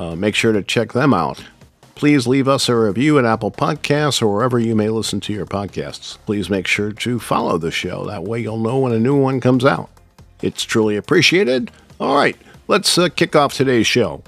[0.00, 1.44] Uh, make sure to check them out.
[1.94, 5.44] Please leave us a review at Apple Podcasts or wherever you may listen to your
[5.44, 6.16] podcasts.
[6.24, 8.06] Please make sure to follow the show.
[8.06, 9.90] That way you'll know when a new one comes out.
[10.40, 11.70] It's truly appreciated.
[12.00, 12.34] All right,
[12.66, 14.22] let's uh, kick off today's show.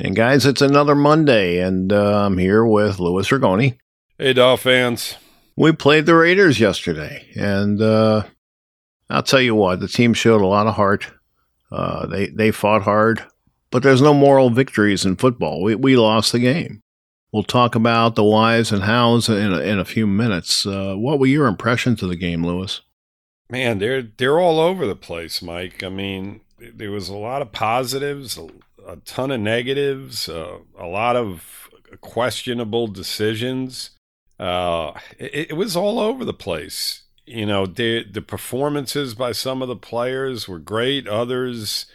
[0.00, 3.78] And guys, it's another Monday, and uh, I'm here with Louis Ragoni.
[4.18, 5.14] Hey, Doll fans.
[5.56, 8.24] We played the Raiders yesterday, and uh,
[9.08, 11.06] I'll tell you what, the team showed a lot of heart.
[11.70, 13.24] Uh, they they fought hard,
[13.74, 15.60] but there's no moral victories in football.
[15.60, 16.80] We we lost the game.
[17.32, 20.64] We'll talk about the whys and hows in a, in a few minutes.
[20.64, 22.80] Uh, what were your impressions of the game, Louis?
[23.50, 25.82] Man, they're they're all over the place, Mike.
[25.82, 28.46] I mean, there was a lot of positives, a,
[28.86, 31.68] a ton of negatives, uh, a lot of
[32.00, 33.90] questionable decisions.
[34.38, 39.62] Uh, it, it was all over the place you know, the the performances by some
[39.62, 41.86] of the players were great, others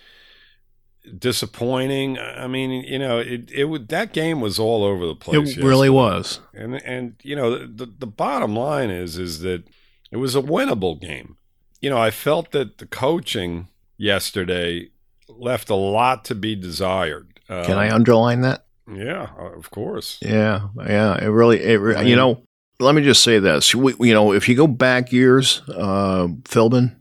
[1.18, 2.18] disappointing.
[2.18, 5.38] I mean, you know, it it would that game was all over the place.
[5.38, 5.68] It yesterday.
[5.68, 6.40] really was.
[6.54, 9.64] And and you know, the the bottom line is is that
[10.12, 11.38] it was a winnable game.
[11.82, 14.90] You know, I felt that the coaching yesterday
[15.28, 17.40] left a lot to be desired.
[17.48, 18.66] Can I um, underline that?
[18.92, 20.18] Yeah, of course.
[20.22, 21.24] Yeah, yeah.
[21.24, 22.44] It really, it, I mean, you know,
[22.80, 23.74] let me just say this.
[23.74, 26.96] We, you know, if you go back years, uh, Philbin,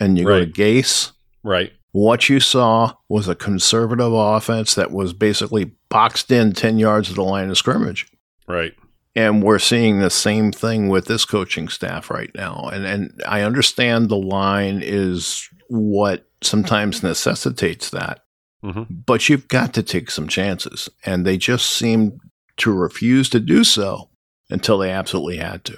[0.00, 0.40] and you right.
[0.40, 1.72] go to Gase, right?
[1.94, 7.14] What you saw was a conservative offense that was basically boxed in ten yards of
[7.14, 8.08] the line of scrimmage,
[8.48, 8.74] right?
[9.14, 12.68] And we're seeing the same thing with this coaching staff right now.
[12.72, 18.24] And and I understand the line is what sometimes necessitates that.
[18.64, 18.92] Mm-hmm.
[19.06, 20.88] But you've got to take some chances.
[21.04, 22.18] And they just seem
[22.56, 24.10] to refuse to do so
[24.50, 25.76] until they absolutely had to.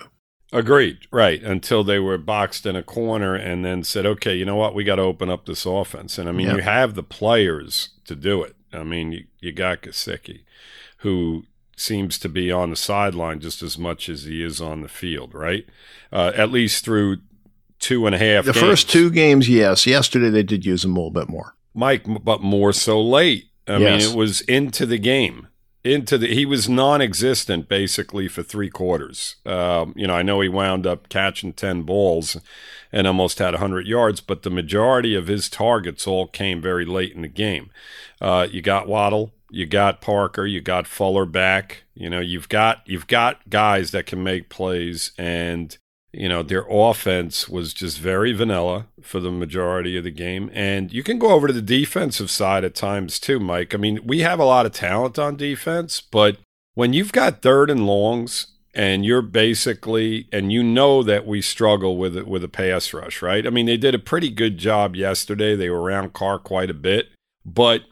[0.57, 0.99] Agreed.
[1.11, 1.43] Right.
[1.43, 4.75] Until they were boxed in a corner and then said, okay, you know what?
[4.75, 6.17] We got to open up this offense.
[6.19, 8.57] And I mean, you have the players to do it.
[8.73, 10.45] I mean, you, you got Gesicki,
[10.99, 11.45] who
[11.77, 15.35] seems to be on the sideline just as much as he is on the field,
[15.35, 15.67] right?
[16.11, 17.19] Uh, at least through
[17.79, 18.65] two and a half The games.
[18.65, 19.87] first two games, yes.
[19.87, 21.55] Yesterday, they did use him a little bit more.
[21.75, 23.51] Mike, but more so late.
[23.69, 24.03] I yes.
[24.05, 25.49] mean, it was into the game
[25.87, 29.37] into the he was non-existent basically for three quarters.
[29.47, 32.37] Um, you know, I know he wound up catching ten balls
[32.93, 37.13] and almost had hundred yards, but the majority of his targets all came very late
[37.13, 37.71] in the game.
[38.21, 41.85] Uh, you got Waddle, you got Parker, you got Fuller back.
[41.95, 45.77] You know, you've got you've got guys that can make plays and
[46.17, 50.51] you know, their offense was just very vanilla for the majority of the game.
[50.53, 53.75] And you can go over to the defensive side at times too, Mike.
[53.75, 56.39] I mean, we have a lot of talent on defense, but
[56.75, 61.97] when you've got third and longs and you're basically and you know that we struggle
[61.97, 63.47] with it with a pass rush, right?
[63.47, 65.55] I mean, they did a pretty good job yesterday.
[65.55, 67.09] They were around Carr quite a bit,
[67.45, 67.83] but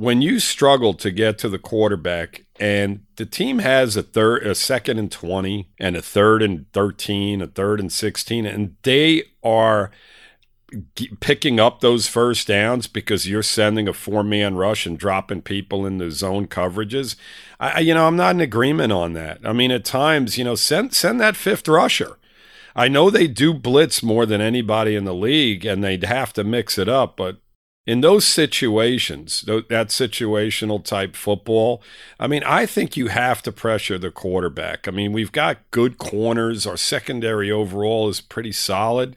[0.00, 4.54] when you struggle to get to the quarterback and the team has a third a
[4.54, 9.90] second and 20 and a third and 13 a third and 16 and they are
[11.20, 15.84] picking up those first downs because you're sending a four man rush and dropping people
[15.84, 17.14] in the zone coverages.
[17.58, 19.40] I you know i'm not in agreement on that.
[19.44, 22.16] I mean at times you know send send that fifth rusher.
[22.74, 26.42] I know they do blitz more than anybody in the league and they'd have to
[26.42, 27.36] mix it up, but
[27.86, 31.82] in those situations, that situational type football,
[32.18, 34.86] I mean, I think you have to pressure the quarterback.
[34.86, 36.66] I mean, we've got good corners.
[36.66, 39.16] Our secondary overall is pretty solid.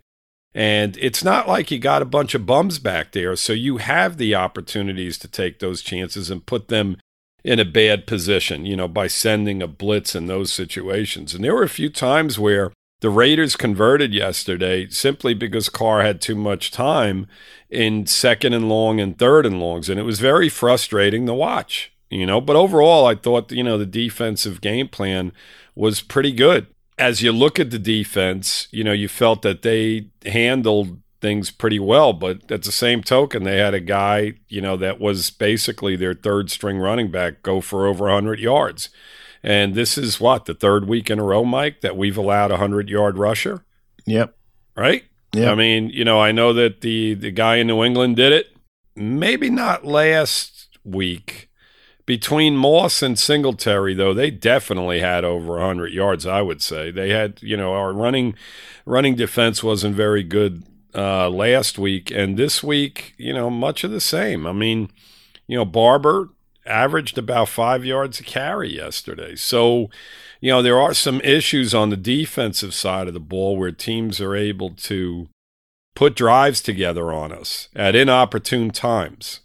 [0.56, 3.36] And it's not like you got a bunch of bums back there.
[3.36, 6.98] So you have the opportunities to take those chances and put them
[7.44, 11.34] in a bad position, you know, by sending a blitz in those situations.
[11.34, 12.72] And there were a few times where
[13.04, 17.28] the Raiders converted yesterday simply because Carr had too much time
[17.70, 21.92] in second and long and third and longs, and it was very frustrating to watch.
[22.10, 25.34] You know, but overall, I thought you know the defensive game plan
[25.76, 26.68] was pretty good.
[26.98, 31.80] As you look at the defense, you know, you felt that they handled things pretty
[31.80, 35.98] well, but at the same token, they had a guy, you know, that was basically
[35.98, 38.88] their third string running back go for over 100 yards.
[39.44, 42.58] And this is what the third week in a row, Mike, that we've allowed a
[42.58, 43.66] hundred yard rusher.
[44.06, 44.36] Yep.
[44.76, 45.04] Right.
[45.34, 45.52] Yeah.
[45.52, 48.56] I mean, you know, I know that the the guy in New England did it.
[48.96, 51.50] Maybe not last week.
[52.06, 56.28] Between Moss and Singletary, though, they definitely had over 100 yards.
[56.28, 57.42] I would say they had.
[57.42, 58.36] You know, our running
[58.86, 60.64] running defense wasn't very good
[60.94, 64.46] uh, last week, and this week, you know, much of the same.
[64.46, 64.92] I mean,
[65.48, 66.30] you know, Barber
[66.66, 69.36] averaged about five yards a carry yesterday.
[69.36, 69.90] So,
[70.40, 74.22] you know, there are some issues on the defensive side of the ball where teams
[74.22, 75.28] are able to
[75.96, 79.42] put drives together on us at inopportune times.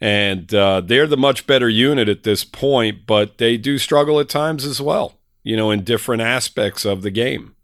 [0.00, 4.28] And uh, they're the much better unit at this point, but they do struggle at
[4.28, 7.56] times as well, you know, in different aspects of the game.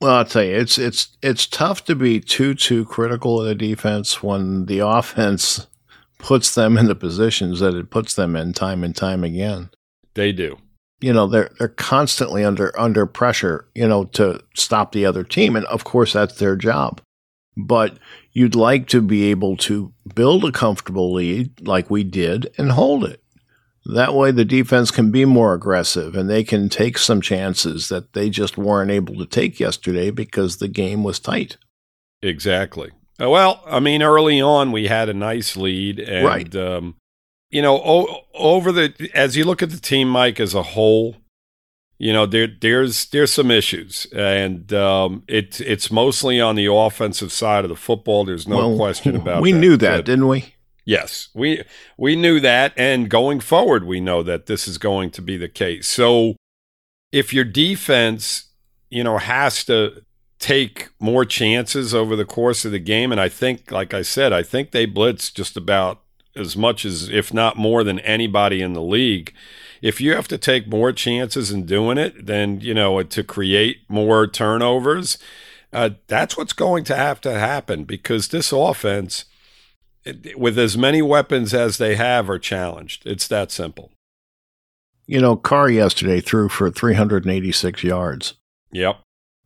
[0.00, 3.54] Well, I'll tell you, it's it's it's tough to be too too critical of the
[3.54, 5.66] defense when the offense
[6.24, 9.68] puts them in the positions that it puts them in time and time again.
[10.14, 10.56] They do.
[11.02, 15.54] You know, they're they're constantly under under pressure, you know, to stop the other team.
[15.54, 17.02] And of course that's their job.
[17.58, 17.98] But
[18.32, 23.04] you'd like to be able to build a comfortable lead like we did and hold
[23.04, 23.22] it.
[23.84, 28.14] That way the defense can be more aggressive and they can take some chances that
[28.14, 31.58] they just weren't able to take yesterday because the game was tight.
[32.22, 32.92] Exactly.
[33.20, 36.56] Uh, well, I mean, early on we had a nice lead, and right.
[36.56, 36.96] um,
[37.50, 41.16] you know, o- over the as you look at the team, Mike, as a whole,
[41.98, 47.30] you know, there there's there's some issues, and um, it's it's mostly on the offensive
[47.30, 48.24] side of the football.
[48.24, 49.36] There's no well, question about.
[49.36, 49.42] That.
[49.42, 49.58] We that.
[49.58, 50.54] knew that, didn't we?
[50.84, 51.62] Yes, we
[51.96, 55.48] we knew that, and going forward, we know that this is going to be the
[55.48, 55.86] case.
[55.86, 56.34] So,
[57.12, 58.46] if your defense,
[58.90, 60.02] you know, has to
[60.44, 63.12] take more chances over the course of the game.
[63.12, 66.02] And I think, like I said, I think they blitz just about
[66.36, 69.32] as much as, if not more than anybody in the league.
[69.80, 73.88] If you have to take more chances in doing it, then, you know, to create
[73.88, 75.16] more turnovers,
[75.72, 79.24] uh, that's what's going to have to happen because this offense,
[80.36, 83.06] with as many weapons as they have, are challenged.
[83.06, 83.92] It's that simple.
[85.06, 88.34] You know, Carr yesterday threw for 386 yards.
[88.72, 89.03] Yep.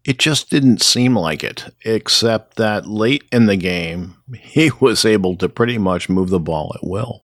[0.09, 5.37] It just didn't seem like it, except that late in the game, he was able
[5.37, 7.27] to pretty much move the ball at will.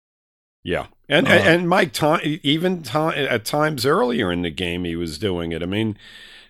[0.63, 0.85] Yeah.
[1.09, 5.53] And, uh, and Mike, time, even at times earlier in the game, he was doing
[5.53, 5.63] it.
[5.63, 5.97] I mean,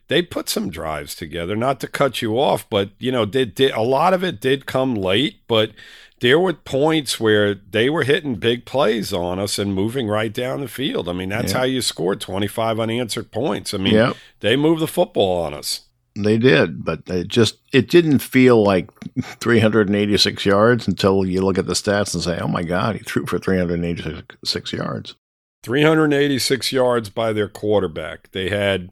[0.09, 3.71] they put some drives together, not to cut you off, but, you know, did, did,
[3.71, 5.71] a lot of it did come late, but
[6.19, 10.59] there were points where they were hitting big plays on us and moving right down
[10.59, 11.07] the field.
[11.07, 11.59] I mean, that's yeah.
[11.59, 13.73] how you scored 25 unanswered points.
[13.73, 14.17] I mean, yep.
[14.41, 15.86] they moved the football on us.
[16.17, 18.89] They did, but it just it didn't feel like
[19.39, 23.25] 386 yards until you look at the stats and say, "Oh my God, he threw
[23.25, 25.15] for 386 yards."
[25.63, 28.31] 386 yards by their quarterback.
[28.31, 28.89] They had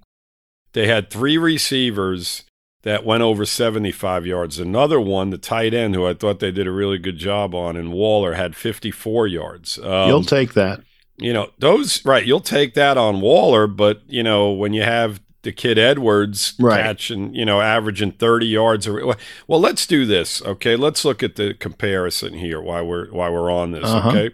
[0.74, 2.44] they had three receivers
[2.84, 4.60] that went over 75 yards.
[4.60, 7.76] Another one, the tight end, who I thought they did a really good job on,
[7.76, 9.80] and Waller had 54 yards.
[9.80, 10.82] Um, You'll take that.
[11.18, 12.26] You know those right.
[12.26, 16.84] You'll take that on Waller, but you know when you have the kid Edwards right.
[16.84, 18.86] catching, you know, averaging 30 yards.
[18.86, 19.16] Or,
[19.48, 20.42] well, let's do this.
[20.42, 20.76] Okay.
[20.76, 23.86] Let's look at the comparison here while we're, while we're on this.
[23.86, 24.10] Uh-huh.
[24.10, 24.34] Okay.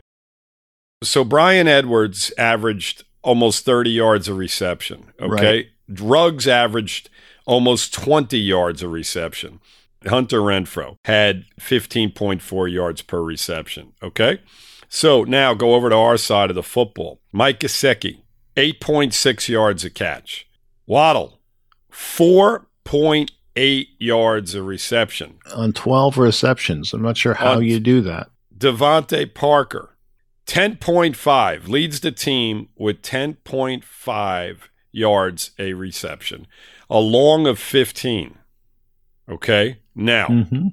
[1.04, 5.12] So Bryan Edwards averaged almost 30 yards of reception.
[5.20, 5.68] Okay.
[5.88, 6.00] Right.
[6.00, 7.10] Ruggs averaged
[7.46, 9.60] almost 20 yards of reception.
[10.08, 13.94] Hunter Renfrow had 15.4 yards per reception.
[14.02, 14.42] Okay.
[14.90, 17.20] So now go over to our side of the football.
[17.32, 18.22] Mike Gesicki,
[18.58, 20.48] 8.6 yards a catch.
[20.92, 21.40] Waddle,
[21.90, 25.40] 4.8 yards of reception.
[25.56, 26.92] On 12 receptions.
[26.92, 28.30] I'm not sure how you do that.
[28.58, 29.96] DeVante Parker,
[30.48, 34.58] 10.5, leads the team with 10.5
[34.92, 36.46] yards a reception,
[36.90, 38.38] a long of 15.
[39.30, 39.78] Okay.
[39.96, 40.68] Now, mm-hmm.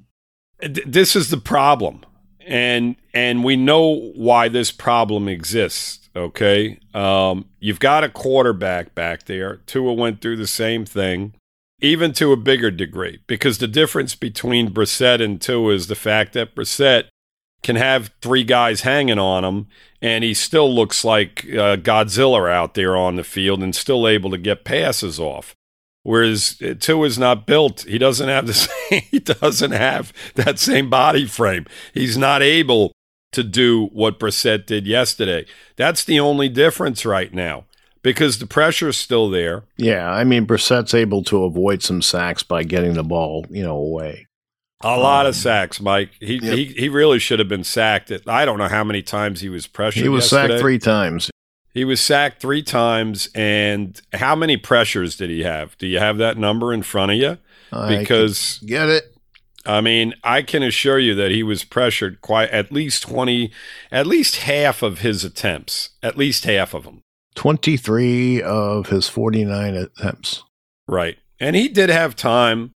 [0.59, 2.05] th- this is the problem.
[2.45, 6.79] And and we know why this problem exists Okay.
[6.93, 9.57] Um, you've got a quarterback back there.
[9.65, 11.33] Tua went through the same thing,
[11.81, 16.33] even to a bigger degree, because the difference between Brissett and Tua is the fact
[16.33, 17.05] that Brissett
[17.61, 19.67] can have three guys hanging on him,
[20.01, 24.31] and he still looks like uh, Godzilla out there on the field and still able
[24.31, 25.55] to get passes off.
[26.03, 27.81] Whereas uh, Tua is not built.
[27.81, 28.53] He doesn't have the
[28.89, 31.65] same, he doesn't have that same body frame.
[31.93, 32.93] He's not able
[33.31, 35.45] to do what Brissett did yesterday.
[35.75, 37.65] That's the only difference right now
[38.01, 39.63] because the pressure's still there.
[39.77, 43.75] Yeah, I mean Brissett's able to avoid some sacks by getting the ball, you know,
[43.75, 44.27] away.
[44.81, 46.11] A lot um, of sacks, Mike.
[46.19, 46.57] He, yep.
[46.57, 48.11] he he really should have been sacked.
[48.11, 50.03] At, I don't know how many times he was pressured.
[50.03, 50.53] He was yesterday.
[50.53, 51.29] sacked three times.
[51.73, 55.77] He was sacked three times, and how many pressures did he have?
[55.77, 57.37] Do you have that number in front of you?
[57.71, 59.15] Because get it.
[59.65, 63.51] I mean, I can assure you that he was pressured quite at least 20,
[63.91, 67.01] at least half of his attempts, at least half of them.
[67.35, 70.43] 23 of his 49 attempts.
[70.87, 71.17] Right.
[71.39, 72.71] And he did have time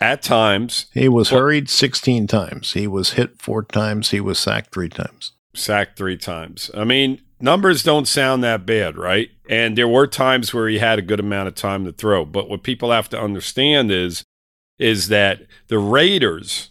[0.00, 0.86] at times.
[0.92, 2.72] He was but, hurried 16 times.
[2.72, 4.10] He was hit four times.
[4.10, 5.32] He was sacked three times.
[5.54, 6.70] Sacked three times.
[6.74, 9.30] I mean, numbers don't sound that bad, right?
[9.48, 12.24] And there were times where he had a good amount of time to throw.
[12.24, 14.24] But what people have to understand is
[14.78, 16.70] is that the Raiders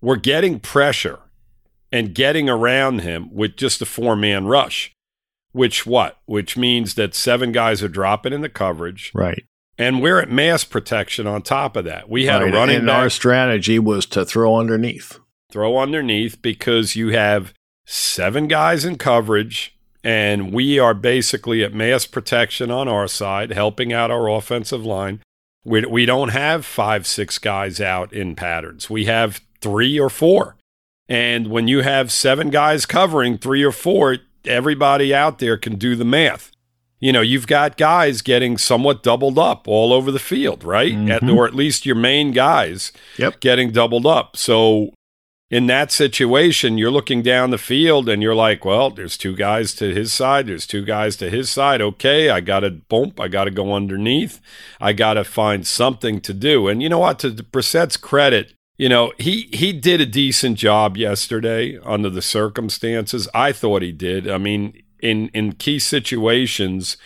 [0.00, 1.20] were getting pressure
[1.90, 4.92] and getting around him with just a four man rush.
[5.52, 6.18] Which what?
[6.26, 9.12] Which means that seven guys are dropping in the coverage.
[9.14, 9.44] Right.
[9.78, 12.08] And we're at mass protection on top of that.
[12.08, 12.52] We had right.
[12.52, 12.98] a running and back.
[12.98, 15.18] our strategy was to throw underneath.
[15.50, 17.54] Throw underneath because you have
[17.86, 23.92] seven guys in coverage and we are basically at mass protection on our side, helping
[23.92, 25.20] out our offensive line.
[25.64, 28.90] We, we don't have five, six guys out in patterns.
[28.90, 30.56] We have three or four.
[31.08, 35.96] And when you have seven guys covering three or four, everybody out there can do
[35.96, 36.50] the math.
[37.00, 40.92] You know, you've got guys getting somewhat doubled up all over the field, right?
[40.92, 41.10] Mm-hmm.
[41.10, 43.40] At, or at least your main guys yep.
[43.40, 44.36] getting doubled up.
[44.36, 44.94] So
[45.54, 49.72] in that situation, you're looking down the field and you're like, well, there's two guys
[49.74, 51.80] to his side, there's two guys to his side.
[51.80, 54.40] Okay, I got to bump, I got to go underneath,
[54.80, 56.66] I got to find something to do.
[56.66, 57.20] And you know what?
[57.20, 63.28] To Brissett's credit, you know he he did a decent job yesterday under the circumstances.
[63.32, 64.28] I thought he did.
[64.28, 66.96] I mean, in in key situations.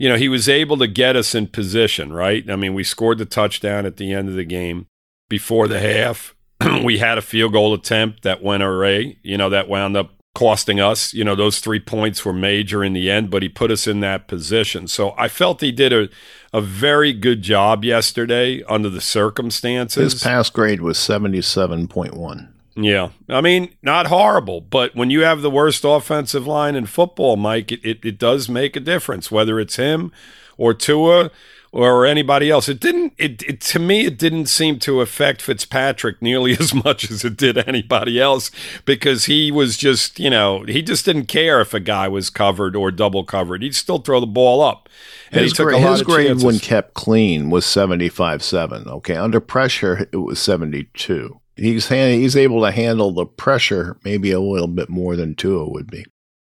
[0.00, 2.48] You know, he was able to get us in position, right?
[2.48, 4.86] I mean, we scored the touchdown at the end of the game
[5.28, 6.36] before the half
[6.84, 10.78] we had a field goal attempt that went array, you know, that wound up costing
[10.78, 11.12] us.
[11.12, 14.00] You know, those three points were major in the end, but he put us in
[14.00, 14.86] that position.
[14.86, 16.08] So I felt he did a,
[16.52, 20.12] a very good job yesterday under the circumstances.
[20.12, 22.48] His pass grade was 77.1.
[22.76, 23.08] Yeah.
[23.28, 27.72] I mean, not horrible, but when you have the worst offensive line in football, Mike,
[27.72, 30.12] it, it, it does make a difference, whether it's him
[30.56, 31.32] or Tua
[31.72, 32.68] or anybody else.
[32.68, 33.14] It didn't.
[33.18, 37.36] It, it, to me, it didn't seem to affect Fitzpatrick nearly as much as it
[37.36, 38.50] did anybody else
[38.84, 42.74] because he was just, you know, he just didn't care if a guy was covered
[42.74, 43.62] or double covered.
[43.62, 44.88] He'd still throw the ball up.
[45.30, 46.44] And his, gra- his grade chances.
[46.44, 48.86] when kept clean was 75-7.
[48.86, 51.40] Okay, under pressure it was 72.
[51.56, 55.90] He's he's able to handle the pressure maybe a little bit more than Tua would
[55.90, 56.04] be.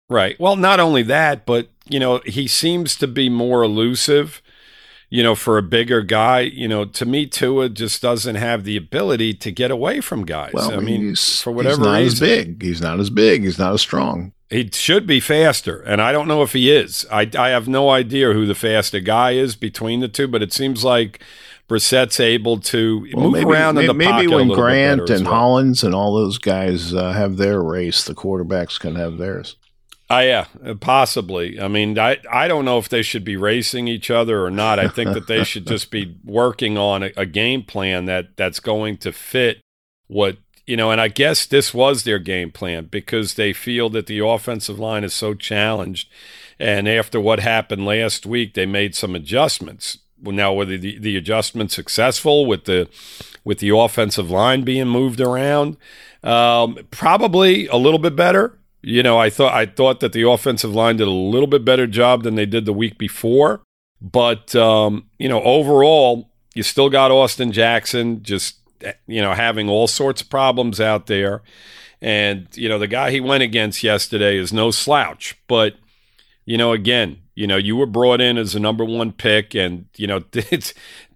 [0.10, 0.40] Right.
[0.40, 4.42] Well, not only that, but you know, he seems to be more elusive
[5.14, 8.76] you know, for a bigger guy, you know, to me, Tua just doesn't have the
[8.76, 10.54] ability to get away from guys.
[10.56, 12.64] Well, I mean, for whatever he's not reason, as big.
[12.64, 13.44] He's not as big.
[13.44, 14.34] He's not as strong.
[14.50, 17.06] He should be faster, and I don't know if he is.
[17.12, 20.52] I, I have no idea who the faster guy is between the two, but it
[20.52, 21.22] seems like
[21.68, 24.30] Brissett's able to well, move maybe, around maybe, in the maybe pocket.
[24.32, 25.36] Maybe when Grant and well.
[25.36, 29.58] Hollins and all those guys uh, have their race, the quarterbacks can have theirs.
[30.14, 31.60] Uh, yeah, possibly.
[31.60, 34.78] I mean, I, I don't know if they should be racing each other or not.
[34.78, 38.60] I think that they should just be working on a, a, game plan that that's
[38.60, 39.62] going to fit
[40.08, 40.92] what you know.
[40.92, 45.04] And I guess this was their game plan because they feel that the offensive line
[45.04, 46.10] is so challenged.
[46.60, 49.98] And after what happened last week, they made some adjustments.
[50.22, 52.88] Now, whether the, the adjustment successful with the
[53.44, 55.78] with the offensive line being moved around,
[56.24, 60.76] um, probably a little bit better you know, I thought I thought that the offensive
[60.76, 63.62] line did a little bit better job than they did the week before,
[64.02, 68.58] but um, you know, overall, you still got Austin Jackson just
[69.08, 71.42] you know having all sorts of problems out there,
[72.02, 75.76] and you know the guy he went against yesterday is no slouch, but
[76.46, 79.86] you know, again, you know, you were brought in as a number one pick, and
[79.98, 80.20] you know,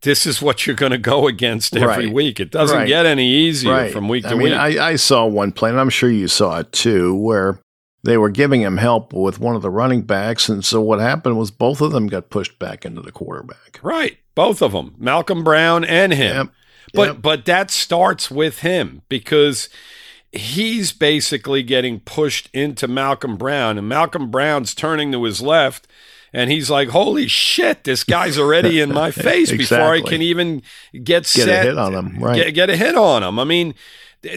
[0.01, 2.13] this is what you're going to go against every right.
[2.13, 2.39] week.
[2.39, 2.87] It doesn't right.
[2.87, 3.91] get any easier right.
[3.91, 4.53] from week to I mean, week.
[4.53, 7.59] I, I saw one play, and I'm sure you saw it too, where
[8.03, 11.37] they were giving him help with one of the running backs, and so what happened
[11.37, 13.79] was both of them got pushed back into the quarterback.
[13.83, 16.35] Right, both of them, Malcolm Brown and him.
[16.35, 16.53] Yep.
[16.93, 17.21] But yep.
[17.21, 19.69] but that starts with him because
[20.37, 25.87] he's basically getting pushed into Malcolm Brown, and Malcolm Brown's turning to his left
[26.33, 29.57] and he's like, "Holy shit, this guy's already in my face exactly.
[29.57, 32.77] before I can even get, get set, a hit on him." Right, get, get a
[32.77, 33.39] hit on him.
[33.39, 33.73] I mean,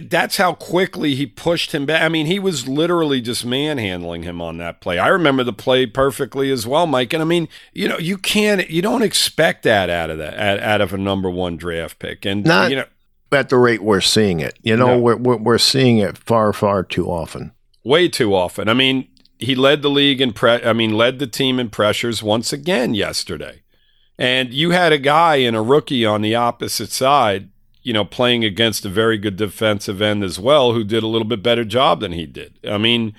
[0.03, 2.03] that's how quickly he pushed him back.
[2.03, 4.99] I mean, he was literally just manhandling him on that play.
[4.99, 7.13] I remember the play perfectly as well, Mike.
[7.13, 10.81] And I mean, you know, you can't, you don't expect that out of that, out
[10.81, 12.85] of a number one draft pick, and not you know,
[13.33, 14.59] at the rate we're seeing it.
[14.63, 14.99] You know, no.
[14.99, 17.53] we're, we're we're seeing it far, far too often.
[17.85, 18.69] Way too often.
[18.69, 19.09] I mean,
[19.39, 22.95] he led the league in pre- I mean led the team in pressures once again
[22.95, 23.63] yesterday.
[24.19, 27.49] And you had a guy and a rookie on the opposite side
[27.83, 31.27] you know, playing against a very good defensive end as well, who did a little
[31.27, 32.59] bit better job than he did.
[32.69, 33.15] I mean,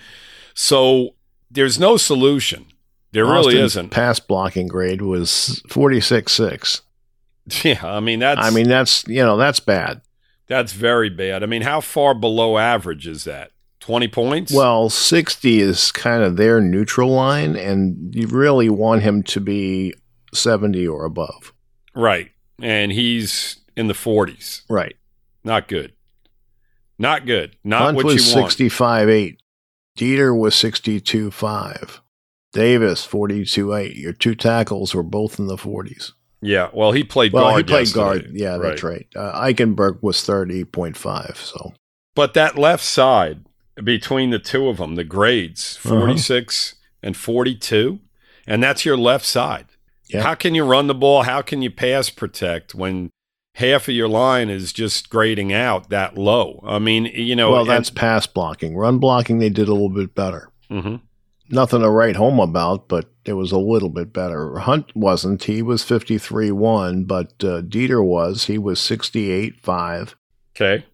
[0.53, 1.15] so
[1.49, 2.67] there's no solution.
[3.11, 3.89] There Austin's really isn't.
[3.89, 6.81] Pass blocking grade was 46.6.
[7.63, 10.01] Yeah, I mean that's I mean that's, you know, that's bad.
[10.47, 11.43] That's very bad.
[11.43, 13.51] I mean, how far below average is that?
[13.79, 14.53] 20 points?
[14.53, 19.93] Well, 60 is kind of their neutral line and you really want him to be
[20.33, 21.53] 70 or above.
[21.95, 22.31] Right.
[22.61, 24.61] And he's in the 40s.
[24.69, 24.95] Right.
[25.43, 25.93] Not good.
[26.99, 27.57] Not good.
[27.63, 28.51] Not Hunt what was you want.
[28.51, 29.41] 65 8.
[29.97, 32.01] Deiter was 62 5.
[32.53, 33.95] Davis 42 8.
[33.95, 36.11] Your two tackles were both in the 40s.
[36.41, 37.57] Yeah, well, he played well, guard.
[37.57, 38.03] he played yesterday.
[38.03, 38.31] guard.
[38.33, 38.61] Yeah, right.
[38.61, 39.07] that's right.
[39.15, 41.35] Uh, Eichenberg was 30.5.
[41.35, 41.73] So,
[42.15, 43.45] but that left side
[43.83, 45.99] between the two of them, the grades uh-huh.
[45.99, 46.99] 46 uh-huh.
[47.03, 47.99] and 42,
[48.47, 49.67] and that's your left side.
[50.09, 50.23] Yep.
[50.23, 51.23] How can you run the ball?
[51.23, 53.11] How can you pass protect when
[53.55, 56.61] half of your line is just grading out that low?
[56.65, 57.51] I mean, you know.
[57.51, 58.75] Well, that's and, pass blocking.
[58.75, 60.49] Run blocking, they did a little bit better.
[60.69, 60.95] Mm-hmm.
[61.51, 64.59] Nothing to write home about, but it was a little bit better.
[64.59, 65.43] Hunt wasn't.
[65.43, 68.45] He was 53 1, but uh, Deiter was.
[68.45, 70.15] He was 68 5.
[70.55, 70.85] Okay.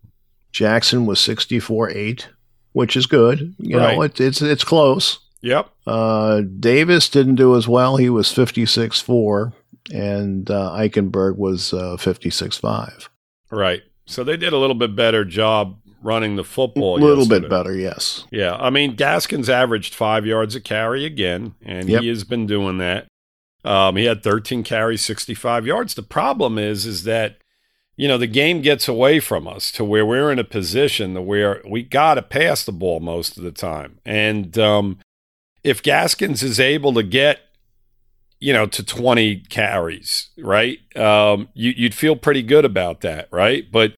[0.51, 2.29] Jackson was 64 8,
[2.71, 3.55] which is good.
[3.59, 3.95] You right.
[3.95, 5.19] know, it, it's, it's close.
[5.41, 5.69] Yep.
[5.85, 7.97] Uh, Davis didn't do as well.
[7.97, 9.53] He was 56 4,
[9.93, 13.09] and uh, Eichenberg was uh, 56 5.
[13.51, 13.83] Right.
[14.05, 16.97] So they did a little bit better job running the football.
[16.97, 17.41] A little yesterday.
[17.41, 18.25] bit better, yes.
[18.31, 18.55] Yeah.
[18.55, 22.01] I mean, Gaskins averaged five yards a carry again, and yep.
[22.01, 23.07] he has been doing that.
[23.63, 25.93] Um, he had 13 carries, 65 yards.
[25.93, 27.37] The problem is, is that
[27.97, 31.21] you know, the game gets away from us to where we're in a position to
[31.21, 33.99] where we got to pass the ball most of the time.
[34.05, 34.99] And um,
[35.63, 37.39] if Gaskins is able to get,
[38.39, 40.77] you know, to 20 carries, right?
[40.95, 43.65] Um, you, would feel pretty good about that, right?
[43.69, 43.95] But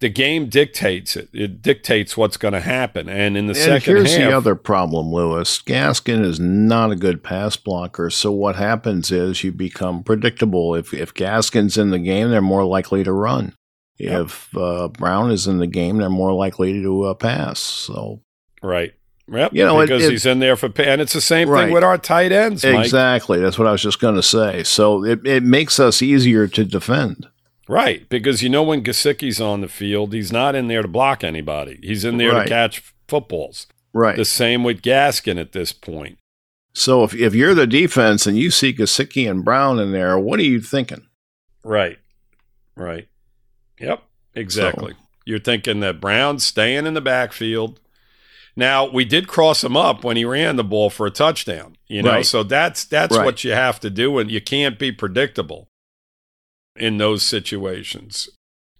[0.00, 1.28] the game dictates it.
[1.32, 3.08] It dictates what's going to happen.
[3.08, 5.62] And in the and second here's half, the other problem, Lewis.
[5.62, 8.10] Gaskin is not a good pass blocker.
[8.10, 10.74] So what happens is you become predictable.
[10.74, 13.54] If if Gaskin's in the game, they're more likely to run.
[13.98, 14.26] Yep.
[14.26, 17.60] If uh, Brown is in the game, they're more likely to uh, pass.
[17.60, 18.20] So
[18.62, 18.92] right.
[19.26, 21.64] Yep, you know, because it, it, he's in there for, and it's the same right.
[21.64, 22.62] thing with our tight ends.
[22.62, 22.84] Mike.
[22.84, 24.64] Exactly, that's what I was just going to say.
[24.64, 27.26] So it, it makes us easier to defend.
[27.68, 31.24] Right, because you know when Gesicki's on the field, he's not in there to block
[31.24, 31.78] anybody.
[31.82, 32.42] He's in there right.
[32.42, 33.66] to catch footballs.
[33.92, 34.16] Right.
[34.16, 36.18] The same with Gaskin at this point.
[36.74, 40.40] So if if you're the defense and you see Gesicki and Brown in there, what
[40.40, 41.06] are you thinking?
[41.62, 41.98] Right.
[42.76, 43.08] Right.
[43.78, 44.02] Yep.
[44.34, 44.92] Exactly.
[44.92, 44.98] So.
[45.24, 47.80] You're thinking that Brown's staying in the backfield
[48.56, 52.02] now we did cross him up when he ran the ball for a touchdown, you
[52.02, 52.10] know.
[52.10, 52.26] Right.
[52.26, 53.24] So that's that's right.
[53.24, 55.68] what you have to do, and you can't be predictable
[56.76, 58.28] in those situations.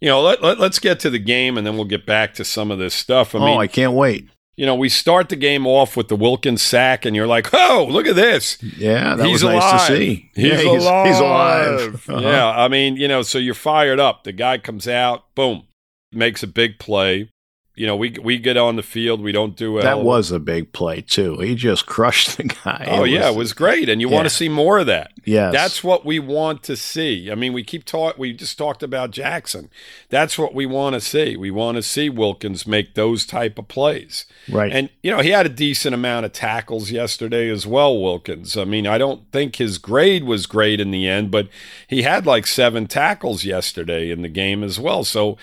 [0.01, 2.45] You know, let, let us get to the game, and then we'll get back to
[2.45, 3.33] some of this stuff.
[3.33, 4.29] I oh, mean, I can't wait.
[4.57, 7.87] You know, we start the game off with the Wilkins sack, and you're like, "Oh,
[7.89, 8.61] look at this!
[8.61, 9.73] Yeah, that he's was alive.
[9.73, 10.31] nice to see.
[10.35, 11.07] He's, yeah, he's alive.
[11.07, 12.09] He's alive.
[12.09, 12.21] Uh-huh.
[12.21, 14.23] Yeah, I mean, you know, so you're fired up.
[14.23, 15.63] The guy comes out, boom,
[16.11, 17.29] makes a big play
[17.75, 19.99] you know, we we get on the field, we don't do that.
[19.99, 21.37] Was a big play too.
[21.39, 22.87] He just crushed the guy.
[22.89, 24.15] Oh it yeah, was, it was great, and you yeah.
[24.15, 25.11] want to see more of that.
[25.25, 27.29] Yes, that's what we want to see.
[27.29, 28.17] I mean, we keep talk.
[28.17, 29.69] We just talked about Jackson.
[30.09, 31.35] That's what we want to see.
[31.35, 34.25] We want to see Wilkins make those type of plays.
[34.49, 37.99] Right, and you know, he had a decent amount of tackles yesterday as well.
[37.99, 38.55] Wilkins.
[38.55, 41.49] I mean, I don't think his grade was great in the end, but
[41.87, 45.03] he had like seven tackles yesterday in the game as well.
[45.03, 45.37] So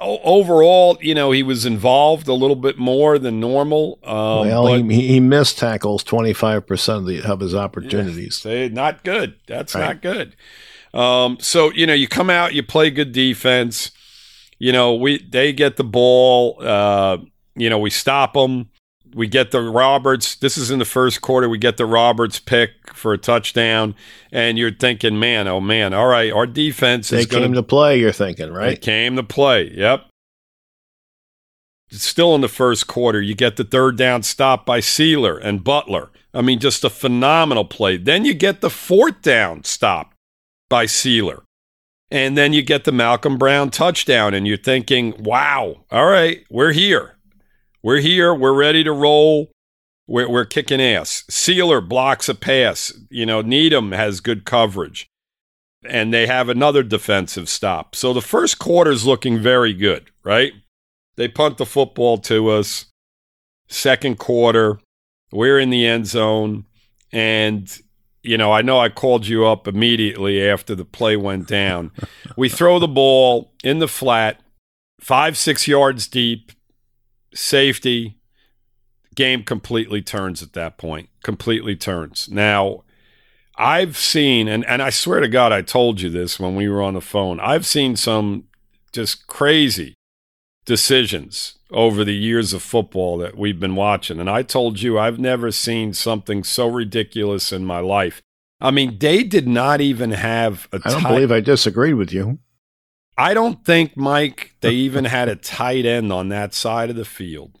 [0.00, 3.98] overall, you know, he was involved a little bit more than normal.
[4.04, 8.44] Um, well, he, he missed tackles 25% of, the, of his opportunities.
[8.44, 9.36] Yeah, not good.
[9.46, 9.86] That's right.
[9.86, 10.36] not good.
[10.92, 13.90] Um, so, you know, you come out, you play good defense.
[14.58, 16.56] You know, we they get the ball.
[16.60, 17.18] Uh,
[17.54, 18.70] you know, we stop them
[19.16, 20.34] we get the Roberts.
[20.34, 21.48] This is in the first quarter.
[21.48, 23.94] We get the Roberts pick for a touchdown,
[24.30, 27.98] and you're thinking, man, oh man, all right, our defense they is came to play.
[27.98, 28.68] You're thinking, right?
[28.68, 29.72] They came to play.
[29.74, 30.04] Yep.
[31.88, 33.22] It's still in the first quarter.
[33.22, 36.10] You get the third down stop by Sieler and Butler.
[36.34, 37.96] I mean, just a phenomenal play.
[37.96, 40.12] Then you get the fourth down stop
[40.68, 41.42] by Sieler.
[42.10, 46.72] And then you get the Malcolm Brown touchdown, and you're thinking, wow, all right, we're
[46.72, 47.15] here.
[47.86, 48.34] We're here.
[48.34, 49.52] We're ready to roll.
[50.08, 51.22] We're, we're kicking ass.
[51.30, 52.92] Sieler blocks a pass.
[53.10, 55.06] You know, Needham has good coverage.
[55.88, 57.94] And they have another defensive stop.
[57.94, 60.52] So the first quarter is looking very good, right?
[61.14, 62.86] They punt the football to us.
[63.68, 64.80] Second quarter,
[65.30, 66.64] we're in the end zone.
[67.12, 67.72] And,
[68.20, 71.92] you know, I know I called you up immediately after the play went down.
[72.36, 74.40] we throw the ball in the flat
[75.00, 76.50] five, six yards deep,
[77.36, 78.18] safety,
[79.14, 81.08] game completely turns at that point.
[81.22, 82.28] Completely turns.
[82.30, 82.84] Now,
[83.56, 86.82] I've seen, and, and I swear to God, I told you this when we were
[86.82, 87.40] on the phone.
[87.40, 88.44] I've seen some
[88.92, 89.94] just crazy
[90.66, 94.20] decisions over the years of football that we've been watching.
[94.20, 98.20] And I told you, I've never seen something so ridiculous in my life.
[98.60, 100.80] I mean, they did not even have a.
[100.84, 102.38] I don't believe I disagreed with you.
[103.18, 107.04] I don't think, Mike, they even had a tight end on that side of the
[107.04, 107.58] field,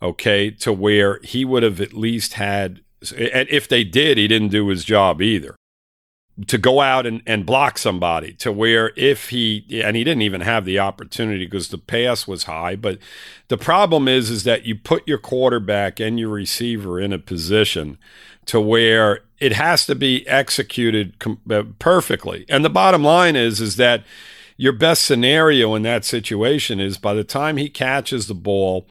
[0.00, 2.80] okay, to where he would have at least had.
[3.16, 5.56] And if they did, he didn't do his job either
[6.46, 10.40] to go out and, and block somebody to where if he and he didn't even
[10.40, 12.98] have the opportunity because the pass was high but
[13.48, 17.98] the problem is is that you put your quarterback and your receiver in a position
[18.46, 23.60] to where it has to be executed com- uh, perfectly and the bottom line is
[23.60, 24.04] is that
[24.58, 28.86] your best scenario in that situation is by the time he catches the ball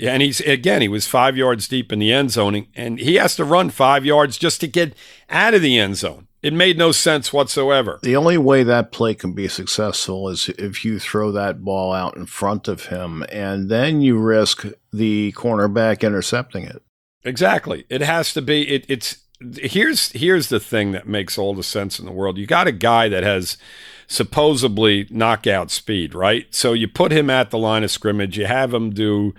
[0.00, 3.34] and he's again he was five yards deep in the end zone and he has
[3.34, 4.94] to run five yards just to get
[5.28, 7.98] out of the end zone it made no sense whatsoever.
[8.04, 12.16] The only way that play can be successful is if you throw that ball out
[12.16, 16.84] in front of him, and then you risk the cornerback intercepting it.
[17.24, 17.84] Exactly.
[17.88, 18.62] It has to be.
[18.68, 19.24] It, it's
[19.56, 22.38] here's here's the thing that makes all the sense in the world.
[22.38, 23.58] You got a guy that has
[24.06, 26.52] supposedly knockout speed, right?
[26.54, 28.38] So you put him at the line of scrimmage.
[28.38, 29.34] You have him do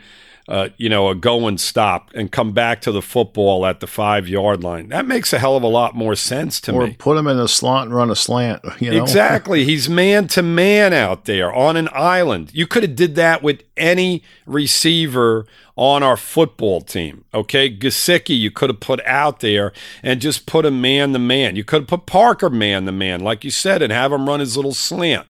[0.48, 3.88] uh, you know, a go and stop and come back to the football at the
[3.88, 4.88] five yard line.
[4.90, 6.92] That makes a hell of a lot more sense to or me.
[6.92, 8.64] Or put him in a slot and run a slant.
[8.80, 9.02] You know?
[9.02, 9.64] Exactly.
[9.66, 12.52] He's man to man out there on an island.
[12.54, 17.26] You could have did that with any receiver on our football team.
[17.34, 21.56] Okay, Gesicki, you could have put out there and just put him man to man.
[21.56, 24.40] You could have put Parker man to man, like you said, and have him run
[24.40, 25.28] his little slant.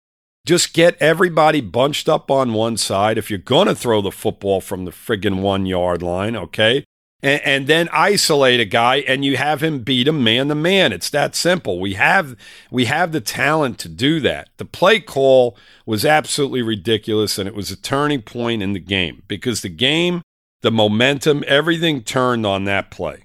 [0.46, 4.60] Just get everybody bunched up on one side if you're going to throw the football
[4.60, 6.84] from the friggin' one yard line, okay?
[7.20, 10.92] And, and, then isolate a guy and you have him beat him man to man.
[10.92, 11.80] It's that simple.
[11.80, 12.36] We have
[12.70, 14.50] we have the talent to do that.
[14.58, 15.56] The play call
[15.86, 20.22] was absolutely ridiculous and it was a turning point in the game because the game,
[20.60, 23.24] the momentum, everything turned on that play.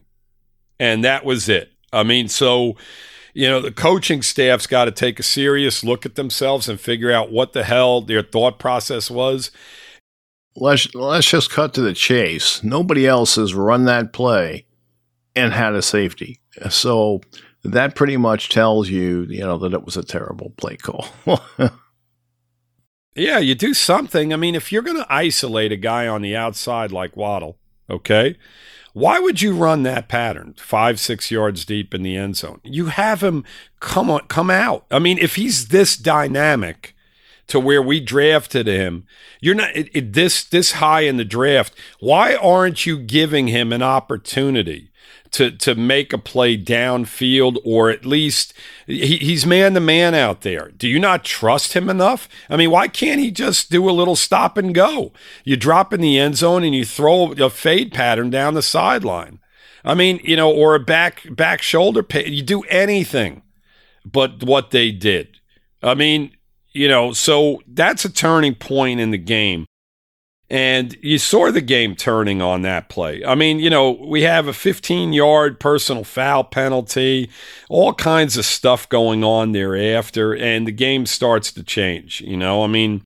[0.80, 1.74] And that was it.
[1.94, 2.78] I mean, so
[3.34, 7.12] you know, the coaching staff's got to take a serious look at themselves and figure
[7.12, 9.52] out what the hell their thought process was.
[10.56, 12.64] Let's let's just cut to the chase.
[12.64, 14.66] Nobody else has run that play
[15.36, 16.42] and had a safety.
[16.70, 17.22] So
[17.64, 21.08] that pretty much tells you, you know, that it was a terrible play call.
[23.16, 24.34] yeah, you do something.
[24.34, 27.58] I mean, if you're going to isolate a guy on the outside like Waddle,
[27.90, 28.36] okay,
[28.94, 32.60] why would you run that pattern five, six yards deep in the end zone?
[32.64, 33.44] You have him
[33.80, 34.86] come on, come out.
[34.92, 36.96] I mean, if he's this dynamic
[37.48, 39.06] to where we drafted him,
[39.40, 41.74] you're not it, it, this this high in the draft.
[42.00, 44.91] Why aren't you giving him an opportunity?
[45.32, 48.54] To to make a play downfield or at least
[48.86, 50.72] he, he's man to man out there.
[50.72, 52.28] Do you not trust him enough?
[52.50, 55.14] I mean, why can't he just do a little stop and go?
[55.44, 59.40] You drop in the end zone and you throw a fade pattern down the sideline.
[59.84, 62.28] I mean, you know, or a back back shoulder pay.
[62.28, 63.42] You do anything
[64.06, 65.40] but what they did.
[65.82, 66.36] I mean,
[66.74, 69.66] you know, so that's a turning point in the game.
[70.52, 73.24] And you saw the game turning on that play.
[73.24, 77.30] I mean, you know, we have a 15 yard personal foul penalty,
[77.70, 82.20] all kinds of stuff going on thereafter, and the game starts to change.
[82.20, 83.02] You know, I mean,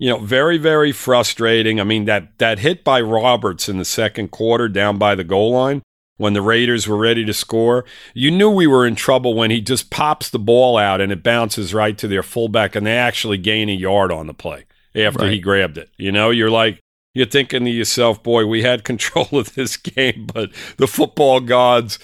[0.00, 1.80] you know, very, very frustrating.
[1.80, 5.52] I mean, that, that hit by Roberts in the second quarter down by the goal
[5.52, 5.82] line
[6.16, 9.60] when the Raiders were ready to score, you knew we were in trouble when he
[9.60, 13.38] just pops the ball out and it bounces right to their fullback and they actually
[13.38, 14.64] gain a yard on the play
[14.96, 15.32] after right.
[15.32, 15.90] he grabbed it.
[15.96, 16.80] You know, you're like,
[17.14, 21.98] you're thinking to yourself, boy, we had control of this game, but the football gods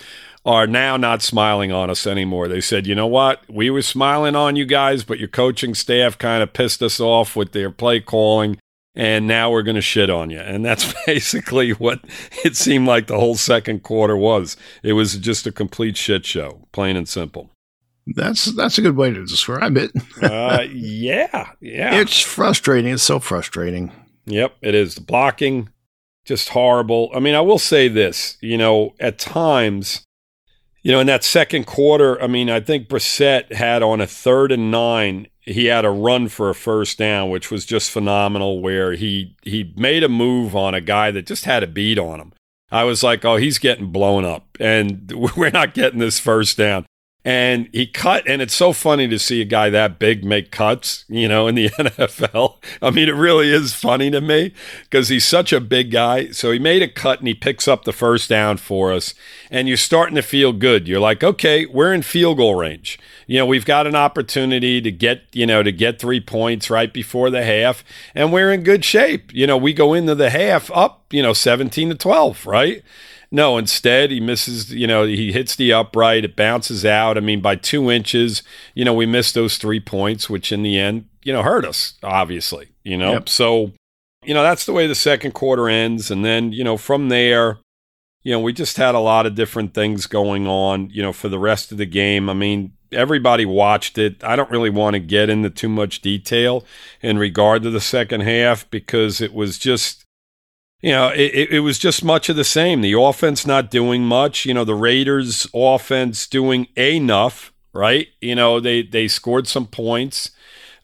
[0.44, 2.48] are now not smiling on us anymore.
[2.48, 3.42] They said, you know what?
[3.48, 7.34] We were smiling on you guys, but your coaching staff kind of pissed us off
[7.34, 8.58] with their play calling,
[8.94, 10.40] and now we're going to shit on you.
[10.40, 12.00] And that's basically what
[12.44, 14.56] it seemed like the whole second quarter was.
[14.82, 17.50] It was just a complete shit show, plain and simple.
[18.06, 19.90] That's that's a good way to describe it.
[20.22, 21.94] uh, yeah, yeah.
[21.94, 22.92] It's frustrating.
[22.92, 23.92] It's so frustrating.
[24.26, 24.94] Yep, it is.
[24.94, 25.70] The blocking,
[26.24, 27.10] just horrible.
[27.14, 30.04] I mean, I will say this, you know, at times,
[30.82, 34.52] you know, in that second quarter, I mean, I think Brissett had on a third
[34.52, 38.92] and nine, he had a run for a first down, which was just phenomenal, where
[38.92, 42.32] he he made a move on a guy that just had a beat on him.
[42.70, 46.86] I was like, oh, he's getting blown up, and we're not getting this first down.
[47.24, 51.04] And he cut and it's so funny to see a guy that big make cuts
[51.08, 55.24] you know in the nfl i mean it really is funny to me because he's
[55.24, 56.30] such a big guy.
[56.30, 59.14] So he made a cut and he picks up the first down for us.
[59.50, 60.88] And you're starting to feel good.
[60.88, 62.98] You're like okay we're in field goal range.
[63.26, 66.92] You know we've got an opportunity to get you know to get three points right
[66.92, 67.84] before the half
[68.14, 69.32] and we're in good shape.
[69.34, 72.82] You know we go into the half up you know 17 to 12 right
[73.34, 77.16] no, instead he misses, you know, he hits the upright, it bounces out.
[77.16, 78.44] I mean, by two inches,
[78.74, 81.94] you know, we missed those three points, which in the end, you know, hurt us,
[82.04, 83.14] obviously, you know.
[83.14, 83.28] Yep.
[83.28, 83.72] So,
[84.22, 86.12] you know, that's the way the second quarter ends.
[86.12, 87.58] And then, you know, from there,
[88.22, 91.28] you know, we just had a lot of different things going on, you know, for
[91.28, 92.30] the rest of the game.
[92.30, 94.22] I mean, everybody watched it.
[94.22, 96.64] I don't really want to get into too much detail
[97.02, 100.03] in regard to the second half because it was just
[100.84, 102.82] you know, it, it was just much of the same.
[102.82, 104.44] The offense not doing much.
[104.44, 108.08] You know, the Raiders' offense doing enough, right?
[108.20, 110.32] You know, they they scored some points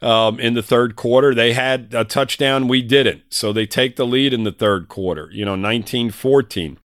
[0.01, 1.35] um, in the third quarter.
[1.35, 3.25] They had a touchdown, we didn't.
[3.29, 6.79] So they take the lead in the third quarter, you know, 19 14.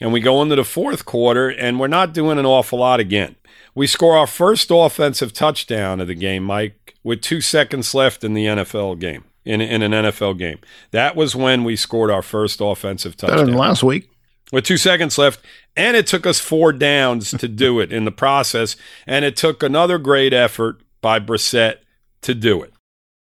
[0.00, 3.36] And we go into the fourth quarter, and we're not doing an awful lot again.
[3.76, 8.34] We score our first offensive touchdown of the game, Mike, with two seconds left in
[8.34, 10.58] the NFL game in, in an NFL game.
[10.90, 13.38] That was when we scored our first offensive touchdown.
[13.38, 14.10] Better than last week.
[14.52, 15.40] With two seconds left.
[15.76, 18.76] And it took us four downs to do it in the process.
[19.06, 21.76] And it took another great effort by Brissett
[22.22, 22.72] to do it.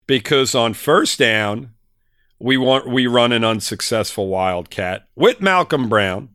[0.06, 1.70] Because on first down,
[2.38, 6.28] we want we run an unsuccessful wildcat with Malcolm Brown.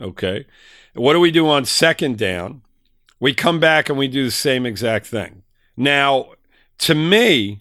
[0.00, 0.46] Okay.
[0.94, 2.62] What do we do on second down?
[3.20, 5.42] We come back and we do the same exact thing.
[5.76, 6.32] Now,
[6.78, 7.58] to me,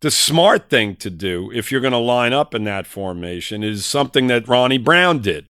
[0.00, 3.84] the smart thing to do if you're going to line up in that formation is
[3.84, 5.46] something that Ronnie Brown did.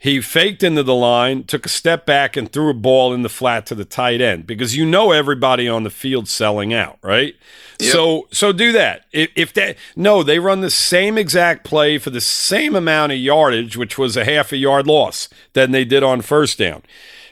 [0.00, 3.28] He faked into the line, took a step back, and threw a ball in the
[3.28, 7.34] flat to the tight end because you know everybody on the field selling out, right?
[7.80, 7.92] Yep.
[7.92, 9.06] So, so do that.
[9.10, 13.18] If, if that no, they run the same exact play for the same amount of
[13.18, 16.84] yardage, which was a half a yard loss than they did on first down,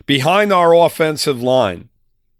[0.04, 1.88] behind our offensive line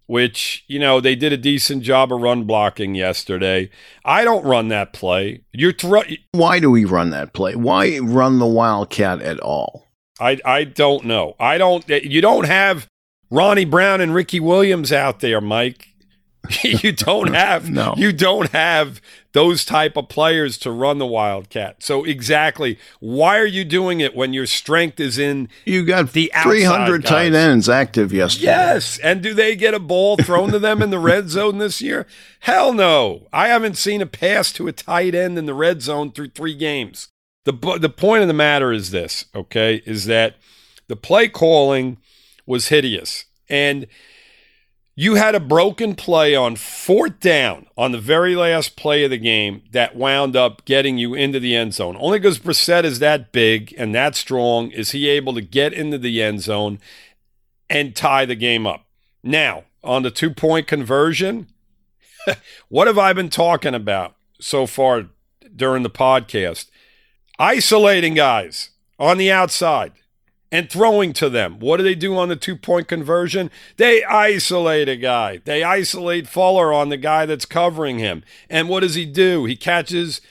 [0.07, 3.69] which, you know, they did a decent job of run blocking yesterday.
[4.03, 5.43] I don't run that play.
[5.53, 5.73] You're
[6.31, 7.55] Why do we run that play?
[7.55, 9.87] Why run the Wildcat at all?
[10.19, 11.35] I I don't know.
[11.39, 12.87] I don't you don't have
[13.29, 15.89] Ronnie Brown and Ricky Williams out there, Mike.
[16.63, 17.93] you don't have no.
[17.97, 19.01] you don't have
[19.37, 21.83] those type of players to run the Wildcat.
[21.83, 26.31] So exactly, why are you doing it when your strength is in you got the
[26.41, 27.09] 300 guys?
[27.11, 28.47] tight ends active yesterday?
[28.47, 31.83] Yes, and do they get a ball thrown to them in the red zone this
[31.83, 32.07] year?
[32.39, 33.27] Hell no.
[33.31, 36.55] I haven't seen a pass to a tight end in the red zone through 3
[36.55, 37.09] games.
[37.45, 39.83] The the point of the matter is this, okay?
[39.85, 40.37] Is that
[40.87, 41.97] the play calling
[42.47, 43.25] was hideous.
[43.47, 43.85] And
[44.99, 49.17] you had a broken play on fourth down on the very last play of the
[49.19, 51.95] game that wound up getting you into the end zone.
[51.99, 55.99] Only because Brissett is that big and that strong is he able to get into
[55.99, 56.79] the end zone
[57.69, 58.87] and tie the game up.
[59.21, 61.45] Now, on the two point conversion,
[62.67, 65.09] what have I been talking about so far
[65.55, 66.71] during the podcast?
[67.37, 69.91] Isolating guys on the outside
[70.51, 71.59] and throwing to them.
[71.59, 73.51] What do they do on the two point conversion?
[73.77, 75.41] They isolate a guy.
[75.43, 78.23] They isolate Fuller on the guy that's covering him.
[78.49, 79.45] And what does he do?
[79.45, 80.21] He catches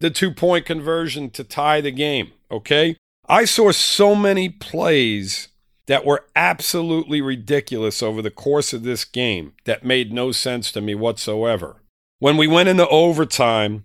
[0.00, 2.32] the two point conversion to tie the game.
[2.50, 2.96] Okay.
[3.28, 5.48] I saw so many plays
[5.86, 10.80] that were absolutely ridiculous over the course of this game that made no sense to
[10.80, 11.82] me whatsoever.
[12.18, 13.84] When we went into overtime,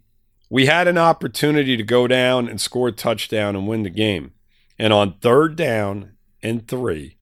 [0.50, 4.34] we had an opportunity to go down and score a touchdown and win the game.
[4.78, 7.18] And on third down and three,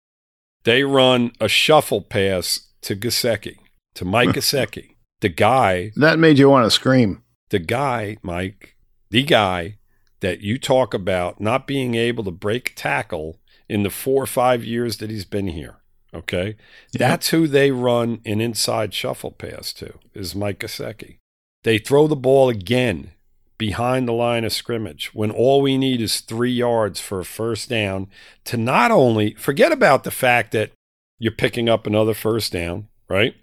[0.64, 3.58] they run a shuffle pass to Gesicki,
[3.96, 5.92] to Mike Gesicki, the guy.
[5.96, 7.24] That made you want to scream.
[7.50, 8.76] The guy, Mike,
[9.10, 9.78] the guy
[10.22, 13.40] that you talk about not being able to break tackle
[13.70, 15.78] in the four or five years that he's been here.
[16.14, 16.56] Okay.
[16.94, 21.18] That's who they run an inside shuffle pass to, is Mike Gesicki.
[21.64, 23.12] They throw the ball again
[23.58, 27.70] behind the line of scrimmage when all we need is three yards for a first
[27.70, 28.08] down
[28.46, 30.72] to not only forget about the fact that
[31.20, 33.36] you're picking up another first down, right?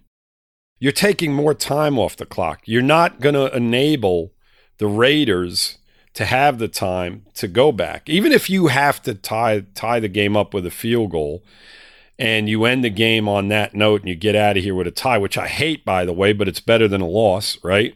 [0.79, 2.63] You're taking more time off the clock.
[2.65, 4.33] You're not going to enable
[4.79, 5.79] the Raiders
[6.15, 8.09] to have the time to go back.
[8.09, 11.45] Even if you have to tie tie the game up with a field goal
[12.19, 14.87] and you end the game on that note and you get out of here with
[14.87, 17.95] a tie, which I hate by the way, but it's better than a loss, right?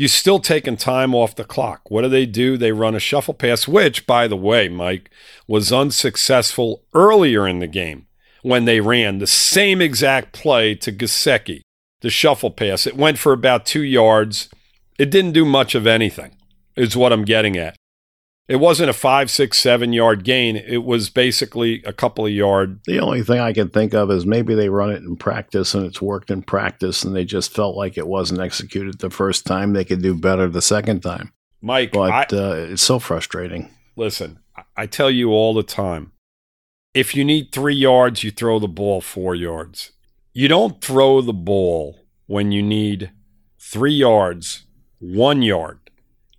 [0.00, 1.90] You're still taking time off the clock.
[1.90, 2.56] What do they do?
[2.56, 5.10] They run a shuffle pass, which, by the way, Mike,
[5.46, 8.06] was unsuccessful earlier in the game.
[8.42, 11.60] when they ran the same exact play to Gesicki,
[12.00, 12.86] the shuffle pass.
[12.86, 14.48] It went for about two yards.
[14.98, 16.34] It didn't do much of anything,
[16.76, 17.76] is what I'm getting at.
[18.50, 20.56] It wasn't a five, six, seven yard gain.
[20.56, 22.80] It was basically a couple of yard.
[22.84, 25.86] The only thing I can think of is maybe they run it in practice and
[25.86, 29.72] it's worked in practice and they just felt like it wasn't executed the first time.
[29.72, 31.32] They could do better the second time.
[31.62, 33.70] Mike, but I, uh, it's so frustrating.
[33.94, 34.40] Listen,
[34.76, 36.10] I tell you all the time
[36.92, 39.92] if you need three yards, you throw the ball four yards.
[40.32, 43.12] You don't throw the ball when you need
[43.60, 44.64] three yards,
[44.98, 45.79] one yard,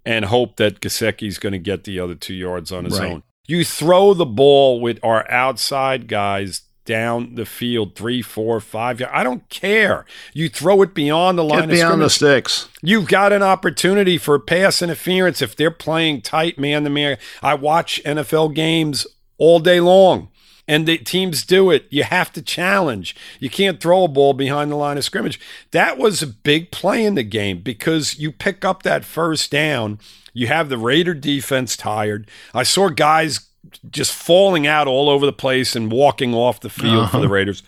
[0.05, 3.11] and hope that Gesicki's going to get the other two yards on his right.
[3.11, 3.23] own.
[3.47, 9.13] You throw the ball with our outside guys down the field three, four, five yards.
[9.15, 10.05] I don't care.
[10.33, 12.69] You throw it beyond the line Get beyond the sticks.
[12.81, 17.17] You've got an opportunity for pass interference if they're playing tight man to man.
[17.41, 19.05] I watch NFL games
[19.37, 20.29] all day long
[20.71, 21.85] and the teams do it.
[21.89, 23.13] You have to challenge.
[23.41, 25.37] You can't throw a ball behind the line of scrimmage.
[25.71, 29.99] That was a big play in the game because you pick up that first down.
[30.31, 32.29] You have the Raider defense tired.
[32.53, 33.49] I saw guys
[33.89, 37.07] just falling out all over the place and walking off the field uh-huh.
[37.07, 37.33] for the uh-huh.
[37.33, 37.63] Raiders.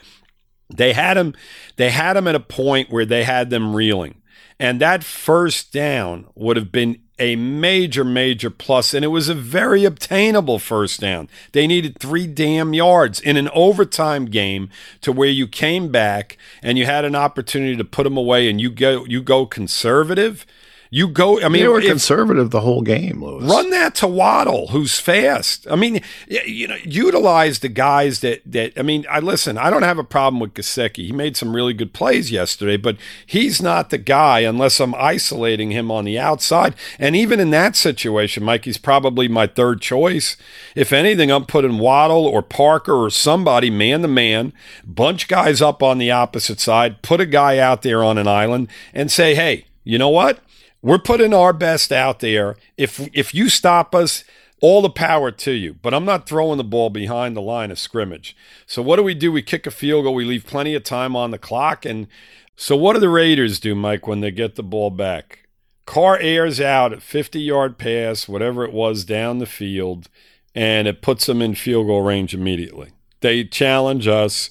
[0.70, 1.36] They had him
[1.76, 4.22] they had him at a point where they had them reeling.
[4.62, 9.34] And that first down would have been a major, major plus, and it was a
[9.34, 11.30] very obtainable first down.
[11.54, 16.78] They needed three damn yards in an overtime game to where you came back and
[16.78, 20.46] you had an opportunity to put them away, and you go you go conservative.
[20.96, 21.42] You go.
[21.42, 23.24] I mean, they were if, conservative the whole game.
[23.24, 23.52] Lewis.
[23.52, 25.66] Run that to Waddle, who's fast.
[25.68, 28.74] I mean, you know, utilize the guys that that.
[28.78, 29.58] I mean, I listen.
[29.58, 31.08] I don't have a problem with Gesicki.
[31.08, 35.72] He made some really good plays yesterday, but he's not the guy unless I'm isolating
[35.72, 36.76] him on the outside.
[37.00, 40.38] And even in that situation, Mike, he's probably my third choice.
[40.76, 44.54] If anything, I'm putting Waddle or Parker or somebody man to man,
[44.86, 48.68] bunch guys up on the opposite side, put a guy out there on an island,
[48.94, 50.40] and say, hey, you know what?
[50.84, 52.56] We're putting our best out there.
[52.78, 54.24] If if you stop us,
[54.62, 55.76] all the power to you.
[55.82, 58.36] But I'm not throwing the ball behind the line of scrimmage.
[58.66, 59.32] So what do we do?
[59.32, 60.14] We kick a field goal.
[60.14, 61.86] We leave plenty of time on the clock.
[61.86, 62.08] And
[62.56, 65.48] so what do the Raiders do, Mike, when they get the ball back?
[65.86, 70.08] Carr airs out a 50 yard pass, whatever it was, down the field,
[70.54, 72.92] and it puts them in field goal range immediately.
[73.22, 74.50] They challenge us,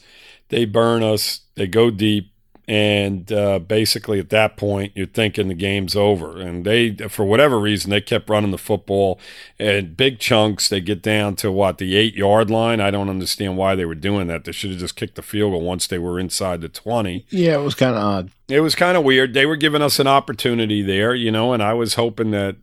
[0.49, 2.32] they burn us, they go deep.
[2.69, 6.41] And uh, basically, at that point, you're thinking the game's over.
[6.41, 9.19] And they, for whatever reason, they kept running the football
[9.59, 10.69] and big chunks.
[10.69, 12.81] They get down to what, the eight yard line?
[12.81, 14.45] I don't understand why they were doing that.
[14.45, 17.27] They should have just kicked the field goal once they were inside the 20.
[17.31, 18.31] Yeah, it was kind of odd.
[18.49, 19.35] It was kind of weird.
[19.35, 22.57] They were giving us an opportunity there, you know, and I was hoping that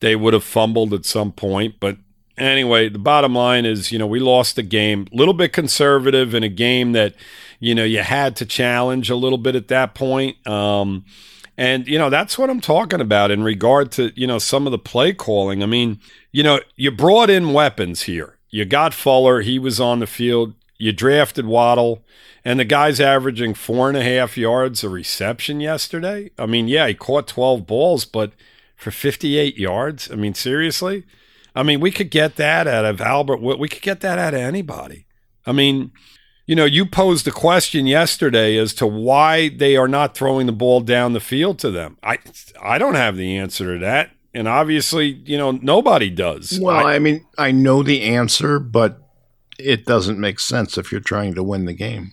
[0.00, 1.76] they would have fumbled at some point.
[1.78, 1.98] But
[2.38, 5.06] anyway, the bottom line is, you know, we lost the game.
[5.12, 7.14] A little bit conservative in a game that
[7.62, 10.44] you know, you had to challenge a little bit at that point.
[10.48, 11.04] Um,
[11.56, 14.72] and, you know, that's what I'm talking about in regard to, you know, some of
[14.72, 15.62] the play calling.
[15.62, 16.00] I mean,
[16.32, 18.36] you know, you brought in weapons here.
[18.50, 20.54] You got Fuller, he was on the field.
[20.76, 22.02] You drafted Waddle,
[22.44, 26.32] and the guy's averaging four and a half yards a reception yesterday.
[26.36, 28.32] I mean, yeah, he caught 12 balls, but
[28.74, 31.04] for 58 yards, I mean, seriously?
[31.54, 33.40] I mean, we could get that out of Albert.
[33.40, 35.06] We could get that out of anybody.
[35.46, 35.92] I mean,
[36.46, 40.52] you know, you posed a question yesterday as to why they are not throwing the
[40.52, 41.98] ball down the field to them.
[42.02, 42.18] I
[42.60, 44.10] I don't have the answer to that.
[44.34, 46.58] And obviously, you know, nobody does.
[46.60, 48.98] Well, I, I mean, I know the answer, but
[49.58, 52.12] it doesn't make sense if you're trying to win the game.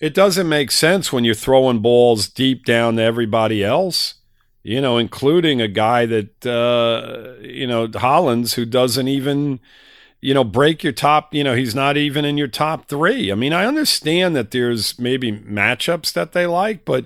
[0.00, 4.16] It doesn't make sense when you're throwing balls deep down to everybody else,
[4.62, 9.60] you know, including a guy that, uh, you know, Hollins, who doesn't even
[10.24, 13.30] you know, break your top, you know, he's not even in your top three.
[13.30, 17.04] I mean, I understand that there's maybe matchups that they like, but,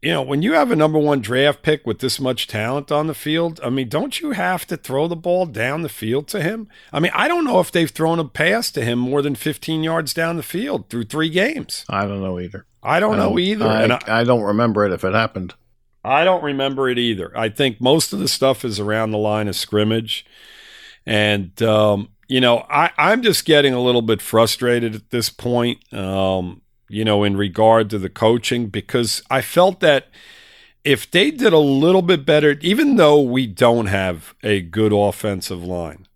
[0.00, 3.08] you know, when you have a number one draft pick with this much talent on
[3.08, 6.40] the field, I mean, don't you have to throw the ball down the field to
[6.40, 6.68] him?
[6.92, 9.82] I mean, I don't know if they've thrown a pass to him more than 15
[9.82, 11.84] yards down the field through three games.
[11.88, 12.66] I don't know either.
[12.84, 13.66] I don't, I don't know either.
[13.66, 15.54] I, and I, I don't remember it if it happened.
[16.04, 17.36] I don't remember it either.
[17.36, 20.24] I think most of the stuff is around the line of scrimmage.
[21.06, 25.92] And, um, you know, I, I'm just getting a little bit frustrated at this point,
[25.92, 30.08] um, you know, in regard to the coaching, because I felt that
[30.84, 35.62] if they did a little bit better, even though we don't have a good offensive
[35.62, 36.06] line,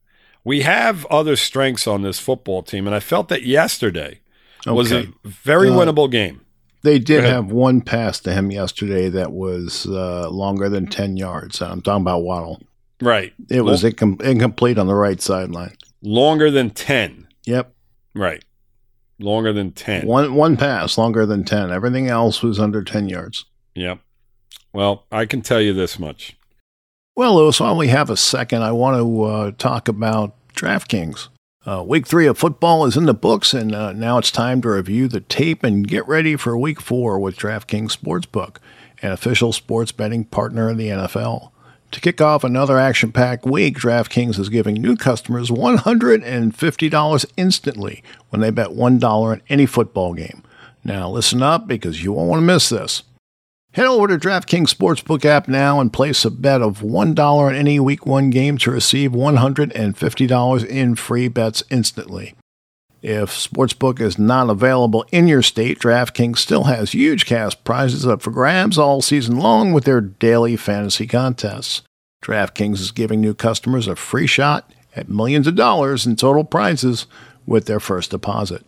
[0.44, 2.86] we have other strengths on this football team.
[2.86, 4.20] And I felt that yesterday
[4.66, 4.74] okay.
[4.74, 6.42] was a very uh, winnable game.
[6.82, 11.60] They did have one pass to him yesterday that was uh, longer than 10 yards.
[11.60, 12.62] I'm talking about Waddle.
[13.00, 13.32] Right.
[13.50, 15.76] It was incom- incomplete on the right sideline.
[16.02, 17.26] Longer than 10.
[17.44, 17.72] Yep.
[18.14, 18.44] Right.
[19.18, 20.06] longer than 10.
[20.06, 21.70] One one pass longer than 10.
[21.70, 23.44] Everything else was under 10 yards.
[23.74, 23.98] Yep.
[24.72, 26.36] Well, I can tell you this much.
[27.14, 31.28] Well, Lewis, while we have a second, I want to uh, talk about DraftKings.
[31.64, 34.68] Uh, week three of football is in the books, and uh, now it's time to
[34.68, 38.58] review the tape and get ready for week four with DraftKings Sportsbook,
[39.02, 41.50] an official sports betting partner of the NFL.
[41.92, 48.40] To kick off another action packed week, DraftKings is giving new customers $150 instantly when
[48.40, 50.42] they bet $1 on any football game.
[50.84, 53.02] Now, listen up because you won't want to miss this.
[53.72, 57.78] Head over to DraftKings Sportsbook app now and place a bet of $1 on any
[57.78, 62.34] Week 1 game to receive $150 in free bets instantly.
[63.08, 68.20] If Sportsbook is not available in your state, DraftKings still has huge cash prizes up
[68.20, 71.82] for grabs all season long with their daily fantasy contests.
[72.20, 77.06] DraftKings is giving new customers a free shot at millions of dollars in total prizes
[77.46, 78.66] with their first deposit.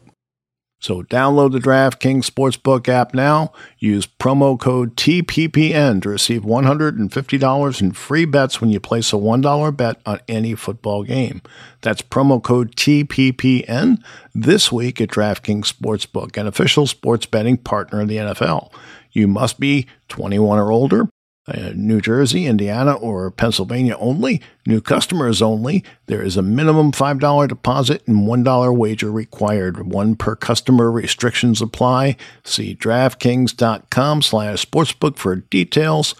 [0.80, 3.52] So download the DraftKings Sportsbook app now.
[3.78, 9.76] Use promo code TPPN to receive $150 in free bets when you place a $1
[9.76, 11.42] bet on any football game.
[11.80, 14.02] That's promo code TPPN
[14.34, 18.72] this week at DraftKings Sportsbook, an official sports betting partner of the NFL.
[19.10, 21.08] You must be 21 or older
[21.48, 24.42] uh, New Jersey, Indiana, or Pennsylvania only.
[24.66, 25.82] New customers only.
[26.06, 29.90] There is a minimum $5 deposit and $1 wager required.
[29.90, 32.16] One per customer restrictions apply.
[32.44, 36.14] See DraftKings.com slash sportsbook for details.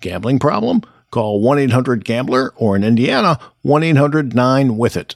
[0.00, 0.82] Gambling problem?
[1.10, 5.14] Call 1-800-GAMBLER or in Indiana, 1-800-9-WITH-IT.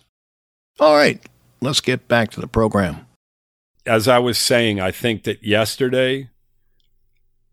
[0.79, 1.21] All right,
[1.61, 3.07] let's get back to the program.
[3.85, 6.31] As I was saying, I think that yesterday,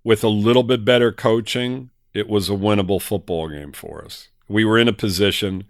[0.03, 4.27] with a little bit better coaching, it was a winnable football game for us.
[4.47, 5.65] We were in a position.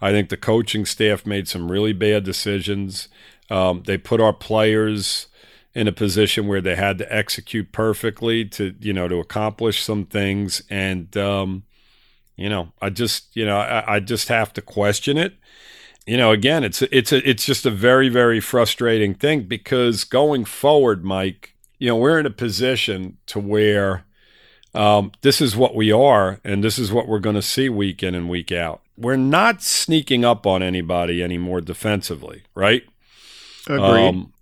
[0.00, 3.08] I think the coaching staff made some really bad decisions.
[3.50, 5.26] Um, they put our players
[5.74, 10.04] in a position where they had to execute perfectly to you know to accomplish some
[10.04, 11.62] things and um,
[12.36, 15.34] you know i just you know I, I, just have to question it
[16.06, 20.44] you know again it's it's a, it's just a very very frustrating thing because going
[20.44, 24.04] forward mike you know we're in a position to where
[24.74, 28.02] um, this is what we are, and this is what we're going to see week
[28.02, 28.80] in and week out.
[28.96, 32.82] We're not sneaking up on anybody anymore defensively, right?
[33.66, 34.08] Agreed.
[34.08, 34.32] Um,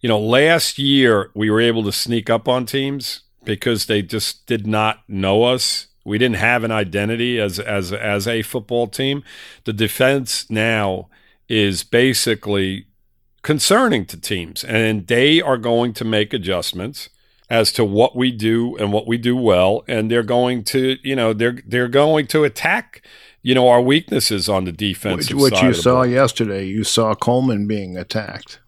[0.00, 4.46] you know, last year we were able to sneak up on teams because they just
[4.46, 5.88] did not know us.
[6.04, 9.22] We didn't have an identity as as as a football team.
[9.64, 11.08] The defense now
[11.48, 12.86] is basically
[13.42, 17.10] concerning to teams, and they are going to make adjustments
[17.50, 21.16] as to what we do and what we do well, and they're going to, you
[21.16, 23.02] know, they're they're going to attack,
[23.42, 26.64] you know, our weaknesses on the defensive which, which you saw yesterday.
[26.64, 28.60] You saw Coleman being attacked.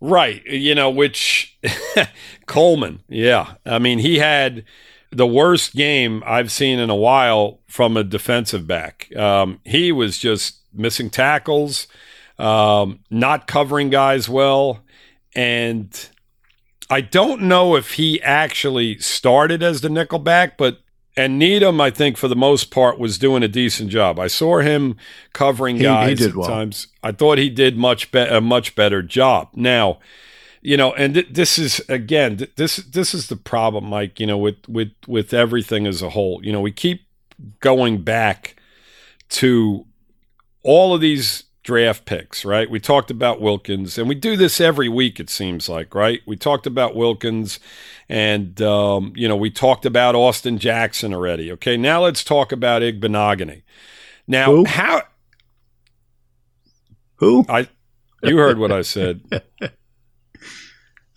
[0.00, 1.58] right, you know, which
[2.46, 4.64] Coleman, yeah, I mean, he had
[5.10, 9.14] the worst game I've seen in a while from a defensive back.
[9.16, 11.86] Um, he was just missing tackles,
[12.38, 14.80] um, not covering guys well,
[15.34, 16.08] and
[16.88, 20.80] I don't know if he actually started as the nickelback, but
[21.16, 24.18] and Needham, I think for the most part, was doing a decent job.
[24.18, 24.96] I saw him
[25.32, 26.46] covering guys he, at well.
[26.46, 26.88] times.
[27.02, 29.48] I thought he did much be- a much better job.
[29.54, 29.98] Now,
[30.60, 34.20] you know, and th- this is again, th- this this is the problem, Mike.
[34.20, 36.44] You know, with with with everything as a whole.
[36.44, 37.06] You know, we keep
[37.60, 38.56] going back
[39.30, 39.86] to
[40.62, 42.70] all of these draft picks, right?
[42.70, 46.22] We talked about Wilkins, and we do this every week, it seems like, right?
[46.24, 47.58] We talked about Wilkins,
[48.08, 51.50] and, um, you know, we talked about Austin Jackson already.
[51.52, 53.62] Okay, now let's talk about Igbinoghene.
[54.28, 54.64] Now, Who?
[54.64, 55.02] how.
[57.16, 57.44] Who?
[57.48, 57.68] I,
[58.22, 59.22] you heard what I said.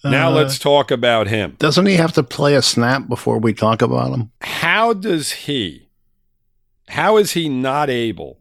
[0.04, 1.58] now Uh, let's talk about him.
[1.60, 4.32] Doesn't he have to play a snap before we talk about him?
[4.41, 5.89] How does he,
[6.88, 8.38] how is he not able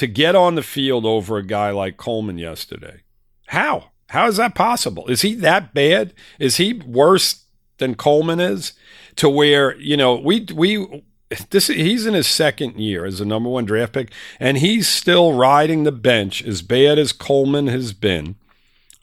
[0.00, 3.02] to get on the field over a guy like Coleman yesterday.
[3.48, 3.90] How?
[4.08, 5.06] How is that possible?
[5.08, 6.14] Is he that bad?
[6.38, 7.44] Is he worse
[7.76, 8.72] than Coleman is?
[9.16, 11.02] To where, you know, we we
[11.50, 15.34] this he's in his second year as a number one draft pick, and he's still
[15.34, 18.36] riding the bench as bad as Coleman has been.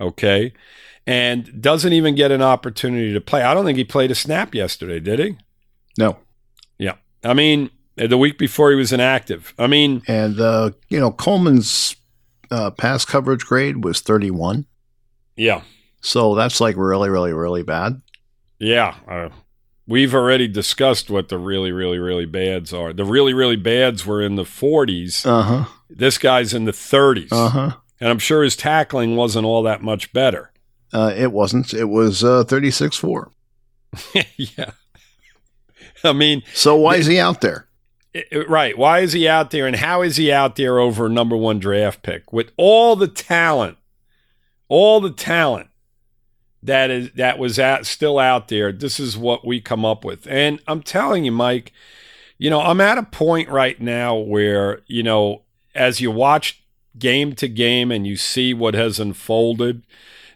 [0.01, 0.51] Okay.
[1.05, 3.43] And doesn't even get an opportunity to play.
[3.43, 5.37] I don't think he played a snap yesterday, did he?
[5.95, 6.17] No.
[6.79, 6.95] Yeah.
[7.23, 9.53] I mean, the week before he was inactive.
[9.57, 11.95] I mean, and uh, you know Coleman's
[12.51, 14.65] uh, pass coverage grade was 31.
[15.35, 15.61] Yeah.
[16.01, 18.01] So that's like really, really, really bad.
[18.59, 18.95] Yeah.
[19.07, 19.29] Uh,
[19.87, 22.93] we've already discussed what the really, really, really bads are.
[22.93, 25.25] The really, really bads were in the 40s.
[25.25, 25.65] Uh huh.
[25.89, 27.31] This guy's in the 30s.
[27.31, 27.71] Uh huh.
[27.99, 30.51] And I'm sure his tackling wasn't all that much better.
[30.93, 31.73] Uh, it wasn't.
[31.73, 33.31] It was uh, 36 4.
[34.37, 34.71] yeah.
[36.03, 37.66] I mean, so why is he out there?
[38.47, 38.77] Right.
[38.77, 39.67] Why is he out there?
[39.67, 43.07] And how is he out there over a number one draft pick with all the
[43.07, 43.77] talent,
[44.67, 45.69] all the talent
[46.63, 48.71] that is that was at, still out there?
[48.71, 50.27] This is what we come up with.
[50.27, 51.71] And I'm telling you, Mike,
[52.37, 55.43] you know, I'm at a point right now where, you know,
[55.73, 56.63] as you watch
[56.97, 59.83] game to game and you see what has unfolded,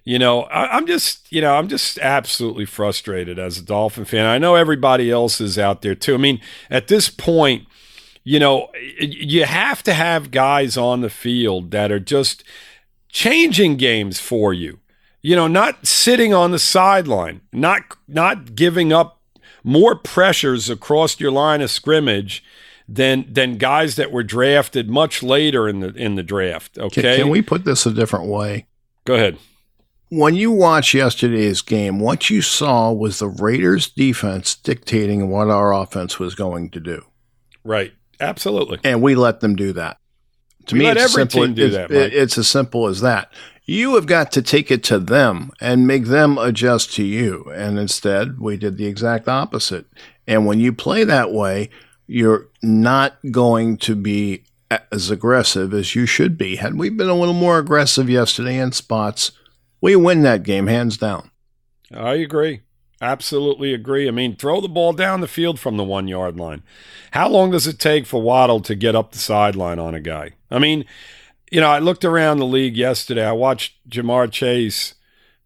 [0.03, 4.25] you know, I, am just, you know, I'm just absolutely frustrated as a Dolphin fan.
[4.25, 6.15] I know everybody else is out there too.
[6.15, 7.67] I mean, at this point,
[8.23, 8.69] you know,
[8.99, 12.43] you have to have guys on the field that are just
[13.09, 14.79] changing games for you.
[15.21, 19.19] You know, not sitting on the sideline, not not giving up
[19.63, 22.43] more pressures across your line of scrimmage
[22.87, 26.77] than than guys that were drafted much later in the in the draft.
[26.77, 28.65] Okay, can, can we put this a different way?
[29.05, 29.37] Go ahead.
[30.09, 35.73] When you watch yesterday's game, what you saw was the Raiders defense dictating what our
[35.73, 37.05] offense was going to do.
[37.63, 37.93] Right.
[38.21, 38.79] Absolutely.
[38.83, 39.97] And we let them do that.
[40.67, 41.91] To we me, let every simple, team do it's, that.
[41.91, 43.33] It's as simple as that.
[43.65, 47.51] You have got to take it to them and make them adjust to you.
[47.53, 49.85] And instead, we did the exact opposite.
[50.27, 51.69] And when you play that way,
[52.07, 54.43] you're not going to be
[54.91, 56.57] as aggressive as you should be.
[56.57, 59.31] Had we been a little more aggressive yesterday in spots,
[59.81, 61.31] we win that game hands down.
[61.93, 62.61] I agree.
[63.01, 64.07] Absolutely agree.
[64.07, 66.61] I mean, throw the ball down the field from the one yard line.
[67.11, 70.33] How long does it take for Waddle to get up the sideline on a guy?
[70.51, 70.85] I mean,
[71.51, 73.25] you know, I looked around the league yesterday.
[73.25, 74.93] I watched Ja'Marr Chase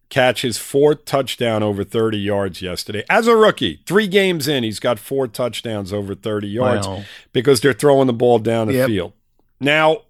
[0.10, 3.04] catch his fourth touchdown over 30 yards yesterday.
[3.10, 7.04] As a rookie, three games in, he's got four touchdowns over 30 yards wow.
[7.34, 8.88] because they're throwing the ball down the yep.
[8.88, 9.14] field.
[9.60, 10.04] Now,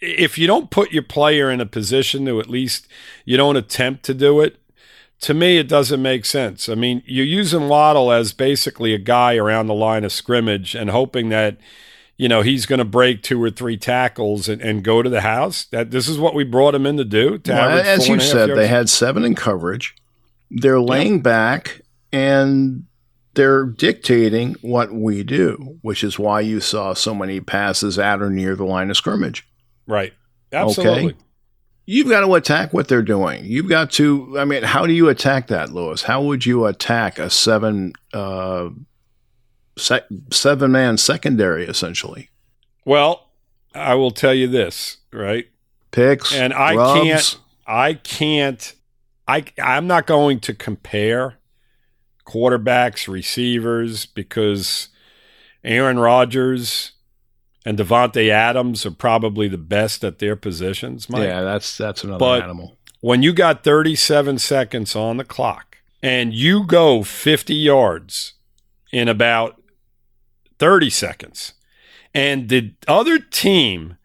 [0.00, 2.88] if you don't put your player in a position to at least
[3.24, 4.58] you don't attempt to do it,
[5.20, 6.68] to me, it doesn't make sense.
[6.68, 10.90] I mean, you're using Waddle as basically a guy around the line of scrimmage and
[10.90, 11.58] hoping that,
[12.16, 15.22] you know, he's going to break two or three tackles and, and go to the
[15.22, 15.64] house.
[15.66, 17.38] That this is what we brought him in to do.
[17.38, 19.96] To well, as you said, they had seven in coverage.
[20.50, 21.22] They're laying yep.
[21.24, 22.84] back and
[23.34, 28.30] they're dictating what we do, which is why you saw so many passes at or
[28.30, 29.46] near the line of scrimmage.
[29.86, 30.12] Right.
[30.52, 31.10] Absolutely.
[31.10, 31.16] Okay?
[31.90, 33.46] You've got to attack what they're doing.
[33.46, 34.38] You've got to.
[34.38, 36.02] I mean, how do you attack that, Lewis?
[36.02, 38.68] How would you attack a seven uh,
[39.78, 42.28] se- seven man secondary essentially?
[42.84, 43.30] Well,
[43.74, 45.46] I will tell you this, right?
[45.90, 47.00] Picks and I rubs.
[47.00, 47.36] can't.
[47.66, 48.74] I can't.
[49.26, 51.38] I I'm not going to compare
[52.26, 54.88] quarterbacks, receivers because
[55.64, 56.92] Aaron Rodgers
[57.68, 61.10] and Davante Adams are probably the best at their positions.
[61.10, 61.24] Mike.
[61.24, 62.78] Yeah, that's that's another but animal.
[63.02, 68.32] When you got 37 seconds on the clock and you go 50 yards
[68.90, 69.60] in about
[70.58, 71.52] 30 seconds,
[72.14, 73.98] and the other team,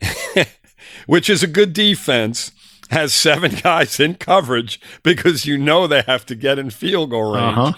[1.06, 2.52] which is a good defense,
[2.88, 7.34] has seven guys in coverage because you know they have to get in field goal
[7.34, 7.72] range, uh-huh.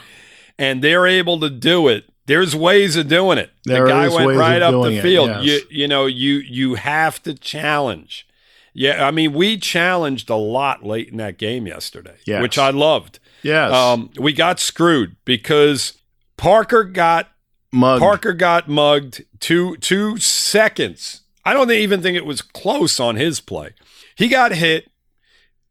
[0.57, 3.51] and they're able to do it there's ways of doing it.
[3.64, 5.31] There the guy went right up the field.
[5.31, 5.45] It, yes.
[5.45, 8.27] You you know you you have to challenge.
[8.75, 12.41] Yeah, I mean we challenged a lot late in that game yesterday, yes.
[12.41, 13.18] which I loved.
[13.43, 15.99] Yes, um, we got screwed because
[16.37, 17.29] Parker got
[17.73, 18.01] mugged.
[18.01, 21.23] Parker got mugged two two seconds.
[21.45, 23.70] I don't even think it was close on his play.
[24.14, 24.91] He got hit,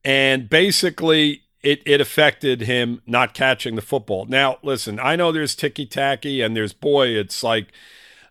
[0.03, 4.25] and basically it, it affected him not catching the football.
[4.25, 7.67] Now, listen, I know there's ticky tacky and there's boy, it's like,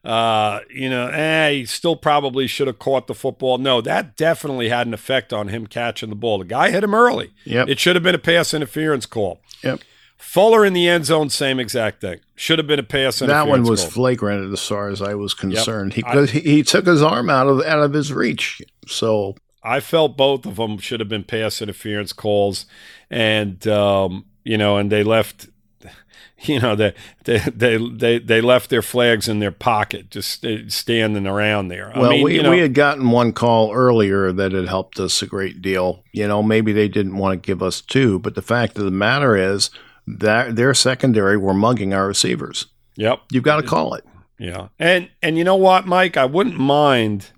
[0.04, 3.58] uh, you know, eh, he still probably should have caught the football.
[3.58, 6.38] No, that definitely had an effect on him catching the ball.
[6.38, 7.32] The guy hit him early.
[7.44, 7.68] Yep.
[7.68, 9.40] It should have been a pass interference call.
[9.62, 9.80] Yep.
[10.16, 12.20] Fuller in the end zone, same exact thing.
[12.34, 13.46] Should have been a pass interference.
[13.46, 13.90] That one was call.
[13.90, 15.96] flagrant as far as I was concerned.
[15.96, 16.28] Yep.
[16.28, 18.60] He, he he took his arm out of out of his reach.
[18.86, 22.66] So I felt both of them should have been pass interference calls,
[23.10, 25.48] and um, you know, and they left.
[26.44, 26.94] You know, they,
[27.24, 31.92] they they they they left their flags in their pocket, just standing around there.
[31.94, 34.98] Well, I mean, we you know, we had gotten one call earlier that had helped
[34.98, 36.02] us a great deal.
[36.12, 38.90] You know, maybe they didn't want to give us two, but the fact of the
[38.90, 39.68] matter is
[40.06, 42.68] that their secondary were mugging our receivers.
[42.96, 44.06] Yep, you've got to call it.
[44.38, 47.32] Yeah, and and you know what, Mike, I wouldn't mind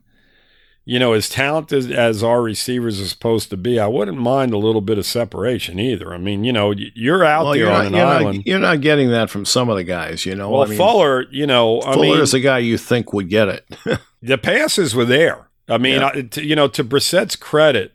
[0.85, 4.59] you know, as talented as our receivers are supposed to be, I wouldn't mind a
[4.59, 6.13] little bit of separation either.
[6.13, 8.39] I mean, you know, you're out well, there on not, an you're island.
[8.39, 10.51] Not, you're not getting that from some of the guys, you know.
[10.51, 13.29] Well, I mean, Fuller, you know, I Fuller mean, is a guy you think would
[13.29, 13.65] get it.
[14.23, 15.49] the passes were there.
[15.69, 16.11] I mean, yeah.
[16.15, 17.93] I, to, you know, to Brissett's credit,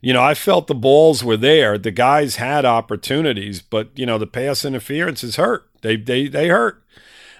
[0.00, 1.76] you know, I felt the balls were there.
[1.76, 5.68] The guys had opportunities, but you know, the pass interference is hurt.
[5.82, 6.84] They they they hurt.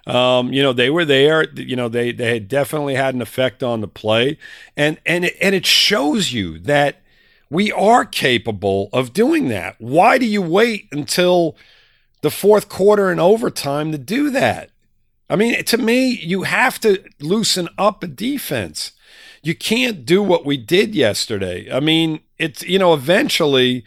[0.09, 1.48] Um, you know, they were there.
[1.52, 4.38] You know, they they had definitely had an effect on the play,
[4.76, 7.02] and and it, and it shows you that
[7.50, 9.76] we are capable of doing that.
[9.78, 11.56] Why do you wait until
[12.22, 14.70] the fourth quarter and overtime to do that?
[15.30, 18.92] I mean, to me, you have to loosen up a defense.
[19.42, 21.70] You can't do what we did yesterday.
[21.70, 23.84] I mean, it's, you know, eventually,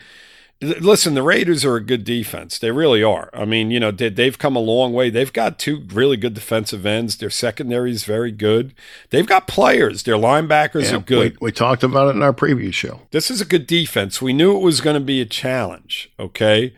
[0.61, 2.59] listen, the Raiders are a good defense.
[2.59, 3.29] They really are.
[3.33, 5.09] I mean, you know, they've come a long way.
[5.09, 7.17] They've got two really good defensive ends.
[7.17, 8.73] Their secondary is very good.
[9.09, 10.03] They've got players.
[10.03, 11.39] Their linebackers yeah, are good.
[11.39, 13.01] We, we, talked about it in our previous show.
[13.11, 14.21] This is a good defense.
[14.21, 16.11] We knew it was going to be a challenge.
[16.19, 16.75] Okay.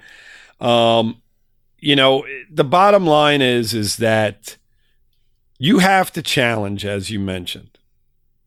[0.62, 1.22] Um,
[1.80, 4.56] you know, the bottom line is is that
[5.60, 7.73] you have to challenge, as you mentioned.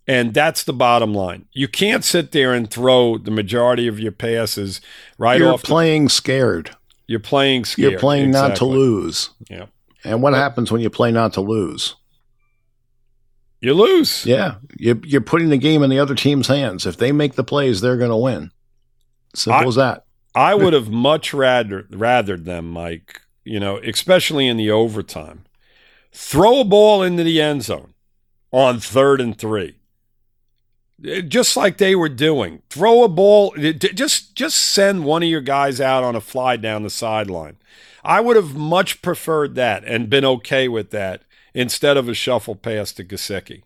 [0.07, 1.47] And that's the bottom line.
[1.53, 4.81] You can't sit there and throw the majority of your passes
[5.19, 5.63] right You're off.
[5.63, 6.77] You're playing the, scared.
[7.09, 7.93] You're playing scared.
[7.93, 8.49] You're playing exactly.
[8.49, 9.31] not to lose.
[9.51, 9.67] Yeah.
[10.05, 11.97] And what happens when you play not to lose?
[13.61, 14.25] You lose.
[14.25, 14.57] Yeah.
[14.77, 16.87] You're, you're putting the game in the other team's hands.
[16.87, 18.53] If they make the plays, they're going to win.
[19.35, 20.05] Simple I, as that.
[20.37, 25.47] I would have much rather rathered them, Mike, you know, especially in the overtime.
[26.13, 27.95] Throw a ball into the end zone
[28.53, 29.77] on third and three
[31.01, 32.63] just like they were doing.
[32.71, 36.83] Throw a ball, just just send one of your guys out on a fly down
[36.83, 37.57] the sideline.
[38.05, 41.23] I would have much preferred that and been okay with that
[41.55, 43.63] instead of a shuffle pass to Gesicki.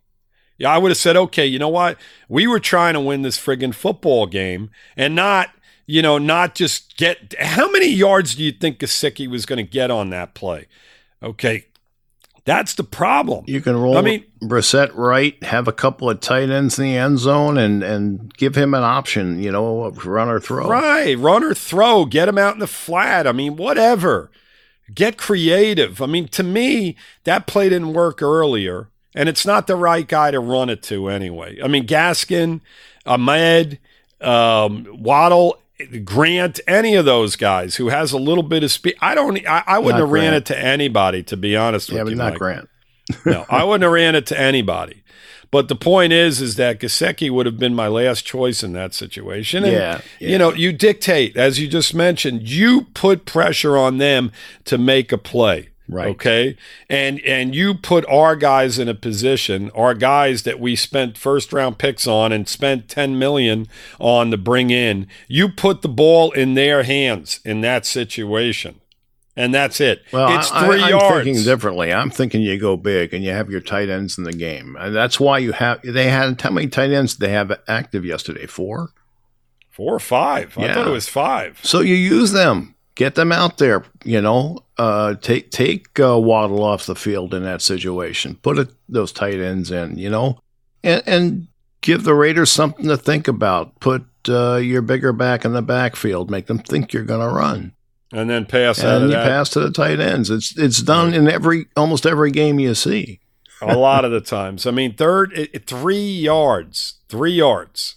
[0.56, 1.98] Yeah, I would have said, okay, you know what?
[2.28, 5.50] We were trying to win this friggin' football game and not,
[5.86, 7.34] you know, not just get.
[7.40, 10.66] How many yards do you think Gesicki was going to get on that play?
[11.22, 11.66] Okay,
[12.44, 13.44] that's the problem.
[13.46, 16.96] You can roll I mean, Brissett right, have a couple of tight ends in the
[16.96, 19.42] end zone, and and give him an option.
[19.42, 20.68] You know, run or throw.
[20.68, 22.04] Right, run or throw.
[22.04, 23.26] Get him out in the flat.
[23.26, 24.30] I mean, whatever.
[24.92, 26.02] Get creative.
[26.02, 30.30] I mean, to me, that play didn't work earlier, and it's not the right guy
[30.30, 31.58] to run it to anyway.
[31.62, 32.60] I mean, Gaskin,
[33.06, 33.78] Ahmed,
[34.20, 35.59] um, Waddle,
[36.04, 38.96] Grant, any of those guys who has a little bit of speed.
[39.00, 39.38] I don't.
[39.46, 40.24] I, I wouldn't not have Grant.
[40.24, 42.18] ran it to anybody, to be honest yeah, with you.
[42.18, 42.68] Yeah, but not Grant.
[43.26, 45.02] no, I wouldn't have ran it to anybody.
[45.50, 48.94] But the point is, is that Gesicki would have been my last choice in that
[48.94, 49.64] situation.
[49.64, 53.98] And, yeah, yeah, You know, you dictate, as you just mentioned, you put pressure on
[53.98, 54.30] them
[54.66, 55.69] to make a play.
[55.90, 56.08] Right.
[56.08, 56.56] Okay.
[56.88, 61.52] And and you put our guys in a position, our guys that we spent first
[61.52, 63.66] round picks on and spent 10 million
[63.98, 65.08] on to bring in.
[65.26, 68.80] You put the ball in their hands in that situation.
[69.36, 70.02] And that's it.
[70.12, 71.24] Well, it's I, three I, I'm yards.
[71.24, 71.92] thinking differently.
[71.92, 74.76] I'm thinking you go big and you have your tight ends in the game.
[74.78, 78.04] And that's why you have they had how many tight ends did they have active
[78.04, 78.46] yesterday?
[78.46, 78.90] Four?
[79.70, 80.56] Four or five.
[80.56, 80.66] Yeah.
[80.66, 81.58] I thought it was five.
[81.62, 83.84] So you use them get them out there.
[84.04, 88.36] You know, uh, take take uh, Waddle off the field in that situation.
[88.36, 89.98] Put it, those tight ends in.
[89.98, 90.38] You know,
[90.82, 91.48] and and
[91.80, 93.78] give the Raiders something to think about.
[93.80, 96.30] Put uh, your bigger back in the backfield.
[96.30, 97.72] Make them think you're going to run.
[98.12, 99.26] And then pass and you that.
[99.26, 100.30] pass to the tight ends.
[100.30, 103.20] It's it's done in every almost every game you see.
[103.62, 104.66] a lot of the times.
[104.66, 107.96] I mean, third, it, three yards, three yards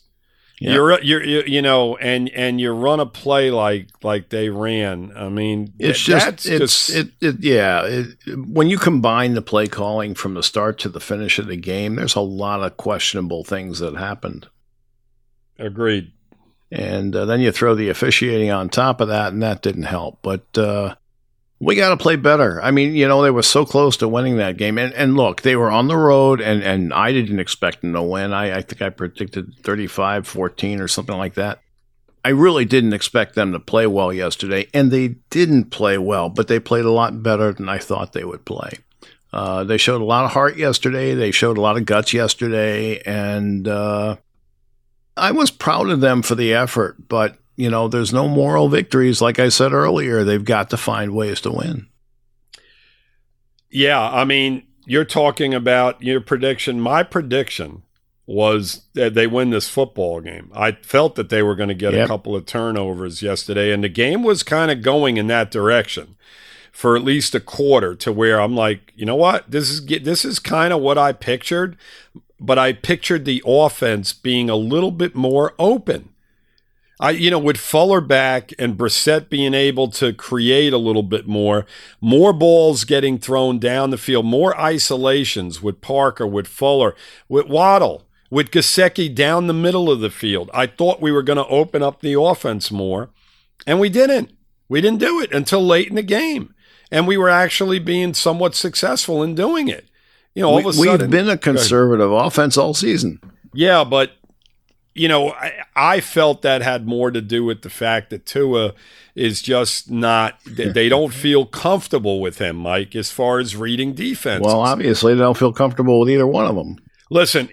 [0.59, 0.73] yeah.
[0.73, 5.11] You're, you're, you you know, and and you run a play like like they ran.
[5.15, 7.83] I mean, it's just it's just, it, it yeah.
[7.85, 8.07] It,
[8.47, 11.95] when you combine the play calling from the start to the finish of the game,
[11.95, 14.47] there's a lot of questionable things that happened.
[15.59, 16.11] Agreed.
[16.71, 20.19] And uh, then you throw the officiating on top of that, and that didn't help.
[20.23, 20.95] But uh,
[21.63, 22.61] we got to play better.
[22.61, 24.77] I mean, you know, they were so close to winning that game.
[24.77, 28.01] And, and look, they were on the road, and, and I didn't expect them to
[28.01, 28.33] win.
[28.33, 31.61] I, I think I predicted 35 14 or something like that.
[32.25, 36.47] I really didn't expect them to play well yesterday, and they didn't play well, but
[36.47, 38.71] they played a lot better than I thought they would play.
[39.31, 41.15] Uh, they showed a lot of heart yesterday.
[41.15, 44.17] They showed a lot of guts yesterday, and uh,
[45.15, 47.07] I was proud of them for the effort.
[47.07, 49.21] But you know, there's no moral victories.
[49.21, 51.87] Like I said earlier, they've got to find ways to win.
[53.69, 56.79] Yeah, I mean, you're talking about your prediction.
[56.79, 57.83] My prediction
[58.25, 60.51] was that they win this football game.
[60.53, 62.05] I felt that they were going to get yep.
[62.05, 66.15] a couple of turnovers yesterday, and the game was kind of going in that direction
[66.71, 70.25] for at least a quarter to where I'm like, you know what, this is this
[70.25, 71.77] is kind of what I pictured,
[72.39, 76.09] but I pictured the offense being a little bit more open.
[77.03, 81.27] I, you know, with Fuller back and Brissett being able to create a little bit
[81.27, 81.65] more,
[81.99, 86.95] more balls getting thrown down the field, more isolations with Parker, with Fuller,
[87.27, 88.05] with Waddle.
[88.33, 90.49] with Gesicki down the middle of the field.
[90.55, 93.11] I thought we were going to open up the offense more,
[93.67, 94.31] and we didn't.
[94.67, 96.55] We didn't do it until late in the game.
[96.91, 99.87] And we were actually being somewhat successful in doing it.
[100.33, 101.01] You know, all we, of a sudden.
[101.01, 103.19] We've been a conservative offense all season.
[103.53, 104.13] Yeah, but
[104.93, 108.73] you know, I, I, felt that had more to do with the fact that Tua
[109.15, 114.45] is just not, they don't feel comfortable with him, Mike, as far as reading defense.
[114.45, 116.77] Well, obviously, they don't feel comfortable with either one of them.
[117.09, 117.49] Listen,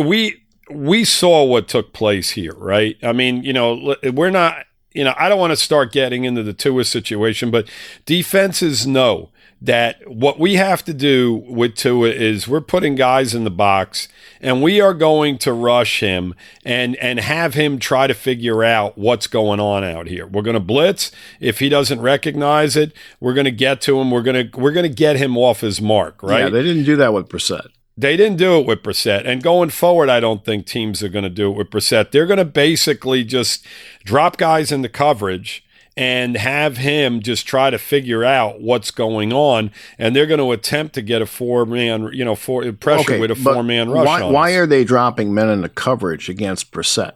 [0.00, 2.96] we, we saw what took place here, right?
[3.02, 6.42] I mean, you know, we're not, you know, I don't want to start getting into
[6.42, 7.68] the Tua situation, but
[8.06, 9.30] defenses know
[9.60, 14.08] that what we have to do with Tua is we're putting guys in the box
[14.40, 16.34] and we are going to rush him
[16.64, 20.26] and and have him try to figure out what's going on out here.
[20.26, 22.92] We're going to blitz if he doesn't recognize it.
[23.18, 24.10] We're going to get to him.
[24.10, 26.44] We're going to we're going to get him off his mark, right?
[26.44, 27.68] Yeah, they didn't do that with Brissett.
[27.96, 29.26] They didn't do it with Brissett.
[29.26, 32.12] And going forward, I don't think teams are going to do it with Brissett.
[32.12, 33.66] They're going to basically just
[34.04, 35.64] drop guys into coverage
[35.98, 39.72] and have him just try to figure out what's going on.
[39.98, 43.20] And they're going to attempt to get a four man, you know, four pressure okay,
[43.20, 44.06] with a four man rush.
[44.06, 47.14] Why, why are they dropping men into coverage against Brissett?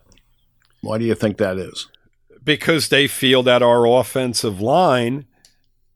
[0.80, 1.86] Why do you think that is?
[2.42, 5.26] Because they feel that our offensive line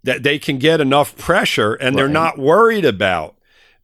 [0.05, 2.03] that they can get enough pressure and right.
[2.03, 3.35] they're not worried about.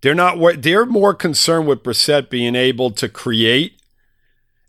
[0.03, 0.63] They're not.
[0.63, 3.82] They're more concerned with Brissett being able to create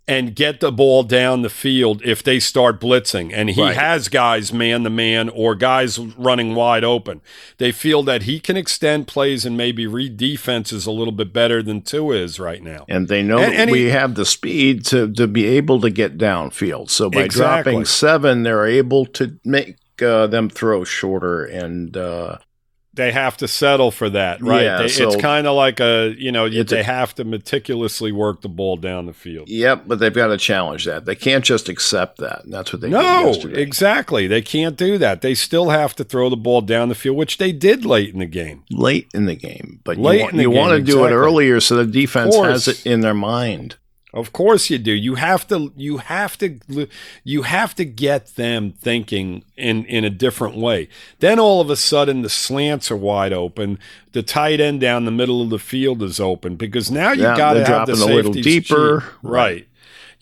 [0.07, 3.31] and get the ball down the field if they start blitzing.
[3.33, 3.75] And he right.
[3.75, 7.21] has guys man to man or guys running wide open.
[7.57, 11.63] They feel that he can extend plays and maybe read defenses a little bit better
[11.63, 12.85] than Tua is right now.
[12.89, 15.89] And they know and, and we he, have the speed to, to be able to
[15.89, 16.89] get downfield.
[16.89, 17.71] So by exactly.
[17.71, 22.39] dropping seven, they're able to make uh, them throw shorter and uh,
[22.93, 24.63] they have to settle for that, right?
[24.63, 28.11] Yeah, they, so it's kind of like a, you know, they a, have to meticulously
[28.11, 29.49] work the ball down the field.
[29.49, 31.05] Yep, but they've got to challenge that.
[31.05, 32.43] They can't just accept that.
[32.43, 34.27] And that's what they no, exactly.
[34.27, 35.21] They can't do that.
[35.21, 38.19] They still have to throw the ball down the field, which they did late in
[38.19, 38.63] the game.
[38.69, 41.11] Late in the game, but late you, want, you want to do exactly.
[41.11, 43.77] it earlier so the defense has it in their mind.
[44.13, 44.91] Of course you do.
[44.91, 46.59] You have to you have to
[47.23, 50.87] you have to get them thinking in in a different way.
[51.19, 53.79] Then all of a sudden the slants are wide open.
[54.11, 57.35] The tight end down the middle of the field is open because now you yeah,
[57.35, 59.01] got to have the safety deeper.
[59.01, 59.09] Cheap.
[59.23, 59.67] Right.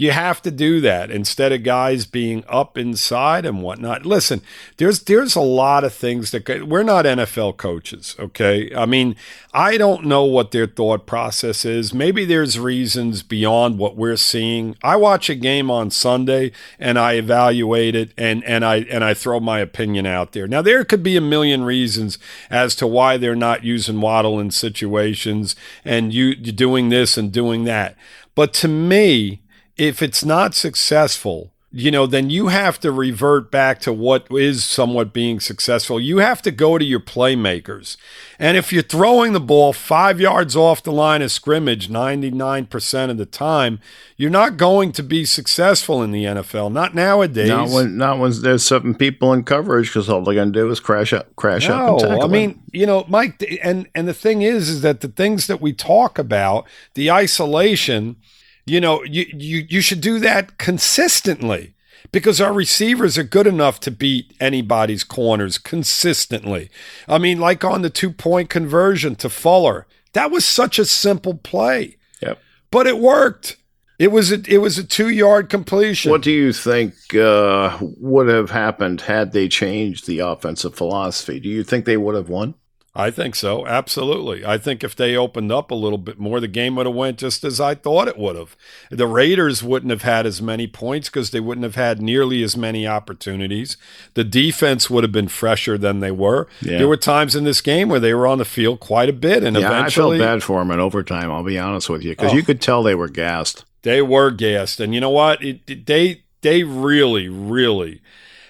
[0.02, 4.04] You have to do that instead of guys being up inside and whatnot.
[4.04, 4.42] Listen,
[4.78, 8.74] there's there's a lot of things that we're not NFL coaches, okay?
[8.76, 9.16] I mean,
[9.54, 11.94] I don't know what their thought process is.
[11.94, 14.76] Maybe there's reasons beyond what we're seeing.
[14.82, 19.14] I watch a game on Sunday and I evaluate it and and I and I
[19.14, 20.48] throw my opinion out there.
[20.48, 22.18] Now there could be a million reasons
[22.50, 27.66] as to why they're not using Waddle in situations and you doing this and doing
[27.66, 27.96] that.
[28.34, 29.41] But to me,
[29.82, 34.64] if it's not successful, you know, then you have to revert back to what is
[34.64, 36.00] somewhat being successful.
[36.00, 37.98] You have to go to your playmakers.
[38.38, 43.18] And if you're throwing the ball five yards off the line of scrimmage 99% of
[43.18, 43.80] the time,
[44.18, 46.72] you're not going to be successful in the NFL.
[46.72, 47.50] Not nowadays.
[47.50, 50.70] Not when, not when there's seven people in coverage because all they're going to do
[50.70, 54.08] is crash up, crash no, up and tackle I mean, you know, Mike, and, and
[54.08, 58.18] the thing is, is that the things that we talk about, the isolation–
[58.72, 61.74] you know, you, you, you should do that consistently
[62.14, 66.70] because our receivers are good enough to beat anybody's corners consistently.
[67.06, 71.34] I mean, like on the two point conversion to Fuller, that was such a simple
[71.34, 71.98] play.
[72.22, 72.40] Yep.
[72.72, 73.58] But it worked.
[74.00, 76.10] It was a, it was a two yard completion.
[76.10, 81.42] What do you think uh, would have happened had they changed the offensive philosophy?
[81.42, 82.56] Do you think they would have won?
[82.94, 83.66] I think so.
[83.66, 84.46] Absolutely.
[84.46, 87.20] I think if they opened up a little bit more, the game would have went
[87.20, 88.58] just as I thought it would have.
[88.90, 92.58] The Raiders wouldn't have had as many points because they wouldn't have had nearly as
[92.58, 93.78] many opportunities.
[94.14, 96.50] The defense would have been fresher than they were.
[96.62, 96.80] Yeah.
[96.80, 99.42] There were times in this game where they were on the field quite a bit,
[99.44, 101.32] and yeah, eventually, I felt bad for them in overtime.
[101.32, 103.64] I'll be honest with you because oh, you could tell they were gassed.
[103.84, 105.42] They were gassed, and you know what?
[105.42, 108.02] It, they they really, really.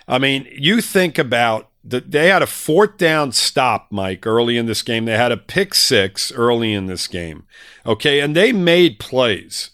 [0.08, 4.82] I mean, you think about they had a fourth down stop, Mike, early in this
[4.82, 5.06] game.
[5.06, 7.44] They had a pick six early in this game.
[7.86, 8.20] Okay.
[8.20, 9.72] And they made plays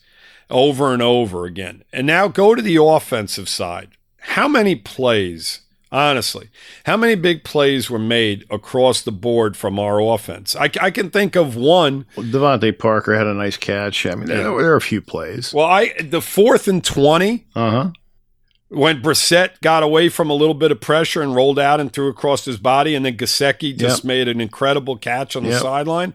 [0.49, 1.83] over and over again.
[1.91, 3.89] And now go to the offensive side.
[4.21, 6.49] How many plays, honestly,
[6.85, 10.55] how many big plays were made across the board from our offense?
[10.55, 12.05] I, I can think of one.
[12.15, 14.05] Well, DeVante Parker had a nice catch.
[14.05, 14.35] I mean, yeah.
[14.35, 15.53] there, there, are a few plays.
[15.53, 17.47] Well, I the fourth and 20.
[17.55, 17.91] Uh huh
[18.69, 22.09] when Brissett got away from a little bit of pressure and rolled out and threw
[22.09, 24.07] across his body, and then Gesicki just yep.
[24.07, 26.13] made an incredible catch on the sideline.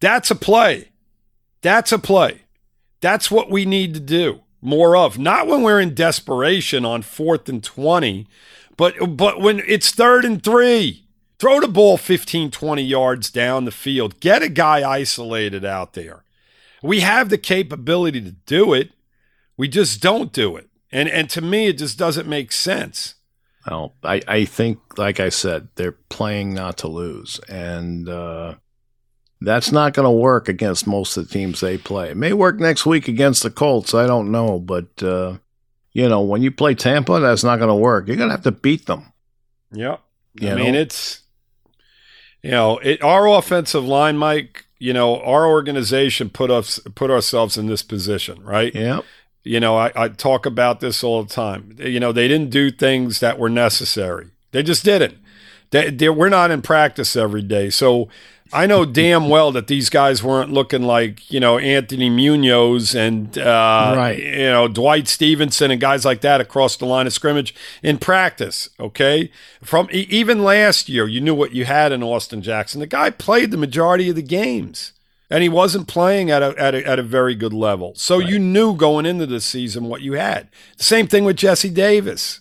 [0.00, 0.88] That's a play.
[1.62, 2.42] That's a play.
[3.00, 5.18] That's what we need to do more of.
[5.18, 8.26] Not when we're in desperation on fourth and 20,
[8.76, 11.02] but, but when it's third and three.
[11.38, 14.20] Throw the ball 15, 20 yards down the field.
[14.20, 16.22] Get a guy isolated out there.
[16.82, 18.92] We have the capability to do it.
[19.56, 20.70] We just don't do it.
[20.94, 23.16] And and to me it just doesn't make sense.
[23.66, 27.40] Well, I, I think like I said, they're playing not to lose.
[27.48, 28.54] And uh,
[29.40, 32.10] that's not going to work against most of the teams they play.
[32.10, 33.92] It may work next week against the Colts.
[33.92, 35.38] I don't know, but uh,
[35.92, 38.06] you know, when you play Tampa, that's not going to work.
[38.06, 39.12] You're going to have to beat them.
[39.72, 40.00] Yep.
[40.34, 40.64] You I know?
[40.64, 41.22] mean, it's
[42.42, 44.66] you know, it, our offensive line, Mike.
[44.78, 48.74] You know, our organization put us put ourselves in this position, right?
[48.74, 49.00] Yeah.
[49.44, 51.76] You know, I, I talk about this all the time.
[51.78, 54.30] You know, they didn't do things that were necessary.
[54.52, 55.18] They just didn't.
[55.70, 58.08] They, they, we're not in practice every day, so
[58.52, 63.36] I know damn well that these guys weren't looking like you know Anthony Munoz and
[63.36, 64.18] uh, right.
[64.18, 68.70] you know Dwight Stephenson and guys like that across the line of scrimmage in practice.
[68.78, 69.30] Okay,
[69.62, 72.80] from even last year, you knew what you had in Austin Jackson.
[72.80, 74.92] The guy played the majority of the games,
[75.34, 77.92] and he wasn't playing at a at a, at a very good level.
[77.96, 78.28] So right.
[78.28, 80.48] you knew going into the season what you had.
[80.76, 82.38] The same thing with Jesse Davis.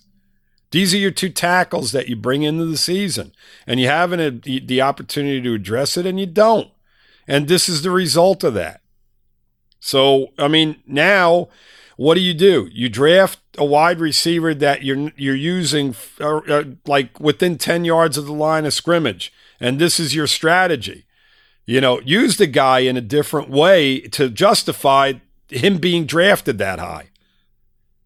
[0.70, 3.32] These are your two tackles that you bring into the season,
[3.66, 6.70] and you have an, the opportunity to address it, and you don't.
[7.28, 8.82] And this is the result of that.
[9.80, 11.50] So, I mean, now
[11.96, 12.70] what do you do?
[12.72, 18.20] You draft a wide receiver that you're you're using uh, uh, like within 10 yards
[18.20, 21.06] of the line of scrimmage, and this is your strategy.
[21.66, 25.14] You know, use the guy in a different way to justify
[25.50, 27.10] him being drafted that high.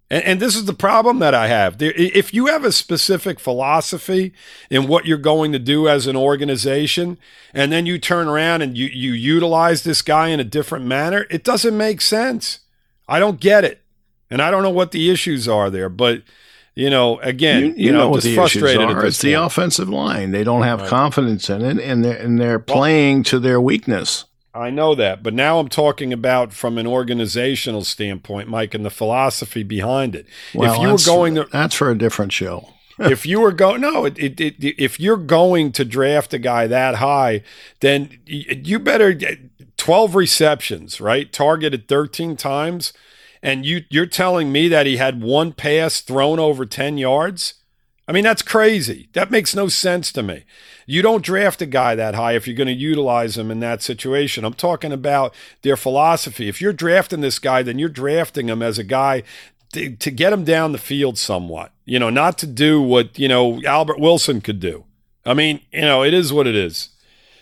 [0.10, 1.76] And, and, this is the problem that I have.
[1.80, 4.34] If you have a specific philosophy
[4.70, 7.18] in what you're going to do as an organization,
[7.54, 11.26] and then you turn around and you, you utilize this guy in a different manner,
[11.30, 12.60] it doesn't make sense.
[13.08, 13.82] I don't get it.
[14.30, 15.90] And I don't know what the issues are there.
[15.90, 16.24] But,
[16.78, 19.06] you know, again, you, you, you know, know the issues are.
[19.06, 20.30] It's the offensive line.
[20.30, 20.90] They don't have right.
[20.90, 24.26] confidence in it, and they're, and they're playing to their weakness.
[24.54, 28.92] I know that, but now I'm talking about from an organizational standpoint, Mike, and the
[28.92, 30.28] philosophy behind it.
[30.54, 32.70] Well, if you were going to, that's for a different show.
[33.00, 36.68] if you were going, no, it, it, it, if you're going to draft a guy
[36.68, 37.42] that high,
[37.80, 39.20] then you better
[39.78, 41.32] 12 receptions, right?
[41.32, 42.94] Targeted 13 times,
[43.42, 47.56] and you you're telling me that he had one pass thrown over 10 yards?
[48.08, 49.10] I mean, that's crazy.
[49.14, 50.46] That makes no sense to me.
[50.86, 53.82] You don't draft a guy that high if you're going to utilize him in that
[53.82, 54.46] situation.
[54.46, 56.48] I'm talking about their philosophy.
[56.48, 59.24] If you're drafting this guy, then you're drafting him as a guy
[59.74, 63.28] to, to get him down the field somewhat, you know, not to do what, you
[63.28, 64.86] know, Albert Wilson could do.
[65.26, 66.90] I mean, you know, it is what it is.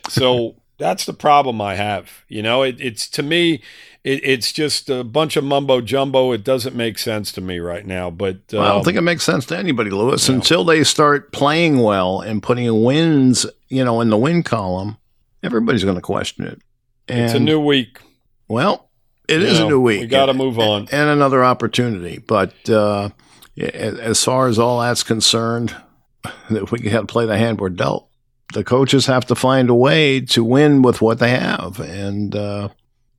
[0.10, 2.24] So that's the problem I have.
[2.28, 3.62] You know, it, it's to me,
[4.06, 6.32] it, it's just a bunch of mumbo jumbo.
[6.32, 8.12] It doesn't make sense to me right now.
[8.12, 10.84] But um, well, I don't um, think it makes sense to anybody, Lewis, until they
[10.84, 14.98] start playing well and putting wins, you know, in the win column.
[15.42, 16.62] Everybody's going to question it.
[17.08, 18.00] And, it's a new week.
[18.48, 18.90] Well,
[19.28, 20.02] it you is know, a new week.
[20.02, 22.20] We got to move on and another opportunity.
[22.20, 23.10] But uh,
[23.58, 25.76] as far as all that's concerned,
[26.52, 28.08] that we got to play the hand we're dealt.
[28.54, 32.70] The coaches have to find a way to win with what they have, and uh,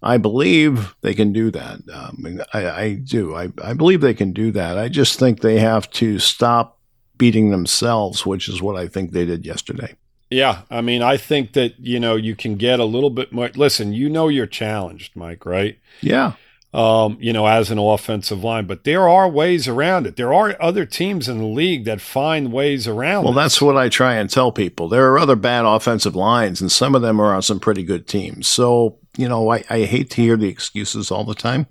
[0.07, 1.81] I believe they can do that.
[1.93, 3.35] Um, I, I, do.
[3.35, 4.79] I, I believe they can do that.
[4.79, 6.79] I just think they have to stop
[7.19, 9.97] beating themselves, which is what I think they did yesterday.
[10.31, 13.51] Yeah, I mean, I think that you know you can get a little bit more.
[13.55, 15.79] Listen, you know you're challenged, Mike, right?
[16.01, 16.33] Yeah.
[16.75, 20.17] Um, you know, as an offensive line, but there are ways around it.
[20.17, 23.25] There are other teams in the league that find ways around.
[23.25, 23.45] Well, this.
[23.45, 24.89] that's what I try and tell people.
[24.89, 28.07] There are other bad offensive lines, and some of them are on some pretty good
[28.07, 28.47] teams.
[28.47, 31.67] So you know, I, I hate to hear the excuses all the time.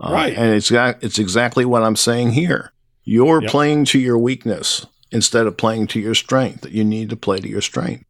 [0.00, 0.36] Uh, right.
[0.36, 2.72] And it's, it's exactly what I'm saying here.
[3.04, 3.50] You're yep.
[3.50, 6.66] playing to your weakness instead of playing to your strength.
[6.70, 8.04] You need to play to your strength.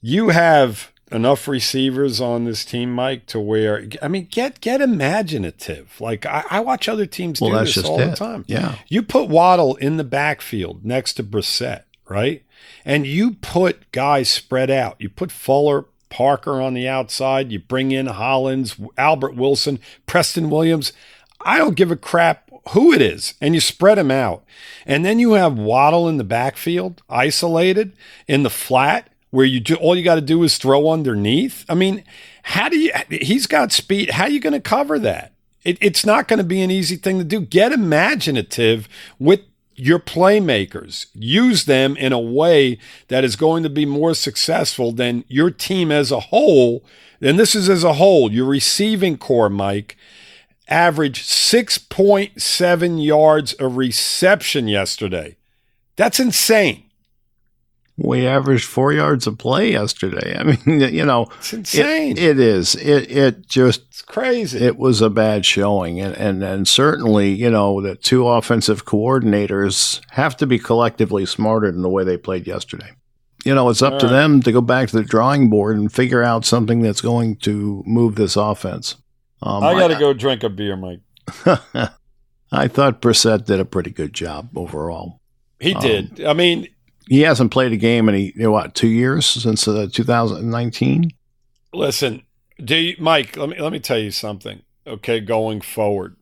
[0.00, 6.00] You have enough receivers on this team, Mike, to where I mean, get get imaginative.
[6.00, 8.10] Like I, I watch other teams well, do this all it.
[8.10, 8.44] the time.
[8.46, 12.42] Yeah, you put Waddle in the backfield next to Brissett, right?
[12.84, 14.96] And you put guys spread out.
[14.98, 17.50] You put Fuller, Parker on the outside.
[17.50, 20.92] You bring in Hollins, Albert Wilson, Preston Williams.
[21.40, 23.34] I don't give a crap who it is.
[23.40, 24.44] And you spread them out.
[24.86, 27.94] And then you have Waddle in the backfield, isolated
[28.28, 31.64] in the flat, where you do, all you got to do is throw underneath.
[31.68, 32.04] I mean,
[32.44, 34.10] how do you, he's got speed.
[34.10, 35.32] How are you going to cover that?
[35.64, 37.40] It, it's not going to be an easy thing to do.
[37.40, 38.88] Get imaginative
[39.18, 39.40] with
[39.76, 41.06] your playmakers.
[41.14, 45.90] Use them in a way that is going to be more successful than your team
[45.90, 46.84] as a whole.
[47.20, 49.96] And this is as a whole, your receiving corps, Mike.
[50.68, 55.36] averaged 6.7 yards a reception yesterday.
[55.96, 56.83] That's insane.
[57.96, 60.36] We averaged four yards of play yesterday.
[60.36, 62.12] I mean, you know, it's insane.
[62.12, 62.74] it, it is.
[62.74, 64.58] It it just it's crazy.
[64.58, 70.00] It was a bad showing, and and and certainly, you know, the two offensive coordinators
[70.10, 72.90] have to be collectively smarter than the way they played yesterday.
[73.44, 74.12] You know, it's up All to right.
[74.12, 77.82] them to go back to the drawing board and figure out something that's going to
[77.86, 78.96] move this offense.
[79.42, 81.00] Um, I got to go drink a beer, Mike.
[82.50, 85.20] I thought Brissett did a pretty good job overall.
[85.60, 86.20] He did.
[86.22, 86.68] Um, I mean,
[87.08, 91.10] he hasn't played a game in a, you know, what two years since uh, 2019.
[91.72, 92.22] Listen,
[92.62, 93.36] do you, Mike?
[93.36, 94.62] Let me let me tell you something.
[94.86, 96.16] Okay, going forward,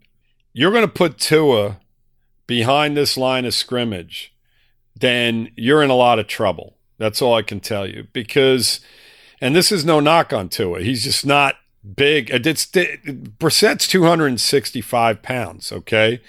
[0.53, 1.81] you're going to put Tua
[2.47, 4.35] behind this line of scrimmage,
[4.95, 6.77] then you're in a lot of trouble.
[6.99, 8.81] That's all I can tell you because,
[9.41, 10.83] and this is no knock on Tua.
[10.83, 11.57] He's just not
[11.97, 12.31] big.
[12.31, 15.73] It's Brissett's 265 pounds.
[15.73, 16.21] Okay,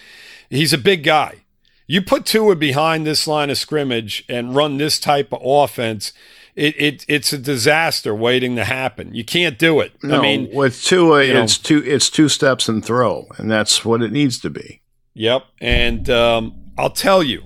[0.50, 1.43] he's a big guy.
[1.86, 6.14] You put Tua behind this line of scrimmage and run this type of offense,
[6.56, 9.14] it, it it's a disaster waiting to happen.
[9.14, 9.92] You can't do it.
[10.04, 13.84] No, I mean, with Tua, it's know, two it's two steps and throw, and that's
[13.84, 14.82] what it needs to be.
[15.16, 17.44] Yep, and um, I'll tell you,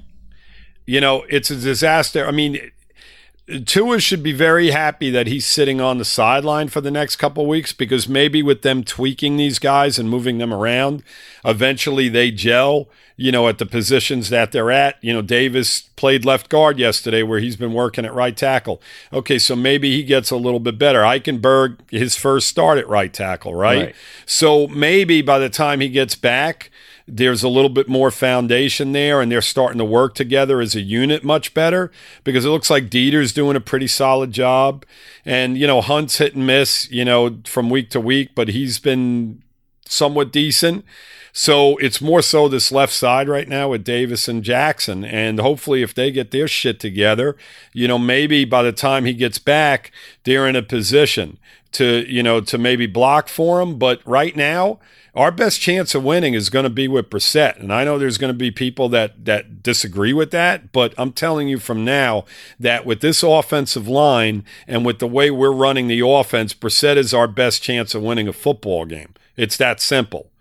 [0.86, 2.28] you know, it's a disaster.
[2.28, 2.72] I mean,
[3.66, 7.45] Tua should be very happy that he's sitting on the sideline for the next couple
[7.45, 11.02] weeks because maybe with them tweaking these guys and moving them around,
[11.45, 15.02] eventually they gel, you know, at the positions that they're at.
[15.02, 18.82] You know, Davis played left guard yesterday where he's been working at right tackle.
[19.14, 21.00] Okay, so maybe he gets a little bit better.
[21.00, 23.86] Eichenberg, his first start at right tackle, right?
[23.86, 23.95] right.
[24.26, 26.70] So maybe by the time he gets back,
[27.08, 30.82] there's a little bit more foundation there and they're starting to work together as a
[30.82, 31.89] unit much better
[32.24, 34.86] because it looks like Deiter's doing a pretty solid job.
[35.24, 38.80] And, you know, Hunt's hit and miss, you know, from week to week, but he's
[38.80, 39.41] been
[39.92, 40.86] somewhat decent.
[41.34, 45.06] So it's more so this left side right now with Davis and Jackson.
[45.06, 47.38] And hopefully, if they get their shit together,
[47.74, 49.92] you know, maybe by the time he gets back,
[50.24, 51.38] they're in a position
[51.74, 53.78] to, you know, to maybe block for him.
[53.78, 54.80] But right now,
[55.14, 57.60] our best chance of winning is going to be with Brissett.
[57.60, 61.12] And I know there's going to be people that that disagree with that, but I'm
[61.12, 62.26] telling you from now
[62.60, 67.14] that with this offensive line and with the way we're running the offense, Brissett is
[67.14, 69.14] our best chance of winning a football game.
[69.38, 70.32] It's that simple.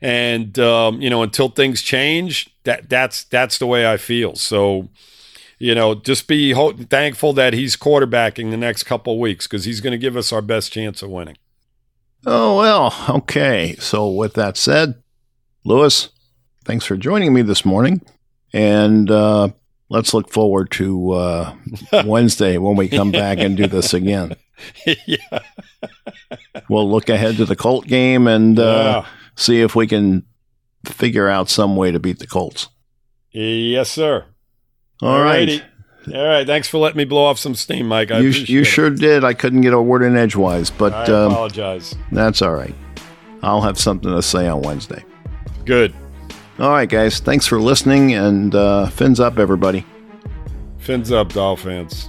[0.00, 4.36] And um, you know, until things change, that that's that's the way I feel.
[4.36, 4.88] So,
[5.58, 9.80] you know, just be ho- thankful that he's quarterbacking the next couple weeks because he's
[9.80, 11.36] going to give us our best chance of winning.
[12.26, 13.76] Oh, well, okay.
[13.78, 15.02] So, with that said,
[15.64, 16.10] Lewis,
[16.64, 18.02] thanks for joining me this morning.
[18.52, 19.48] And uh,
[19.88, 21.54] let's look forward to uh,
[22.04, 24.36] Wednesday when we come back and do this again.
[25.06, 25.40] yeah.
[26.68, 29.10] we'll look ahead to the Colt game and uh, yeah.
[29.36, 30.24] see if we can
[30.84, 32.68] figure out some way to beat the Colts.
[33.30, 34.26] Yes, sir.
[35.02, 35.62] All right.
[36.12, 36.46] All right.
[36.46, 38.10] Thanks for letting me blow off some steam, Mike.
[38.10, 39.24] I you you sure did.
[39.24, 41.94] I couldn't get a word in edgewise, but I um, apologize.
[42.10, 42.74] That's all right.
[43.42, 45.04] I'll have something to say on Wednesday.
[45.64, 45.94] Good.
[46.58, 47.20] All right, guys.
[47.20, 49.84] Thanks for listening, and uh, fins up, everybody.
[50.78, 52.08] Fins up, Dolphins.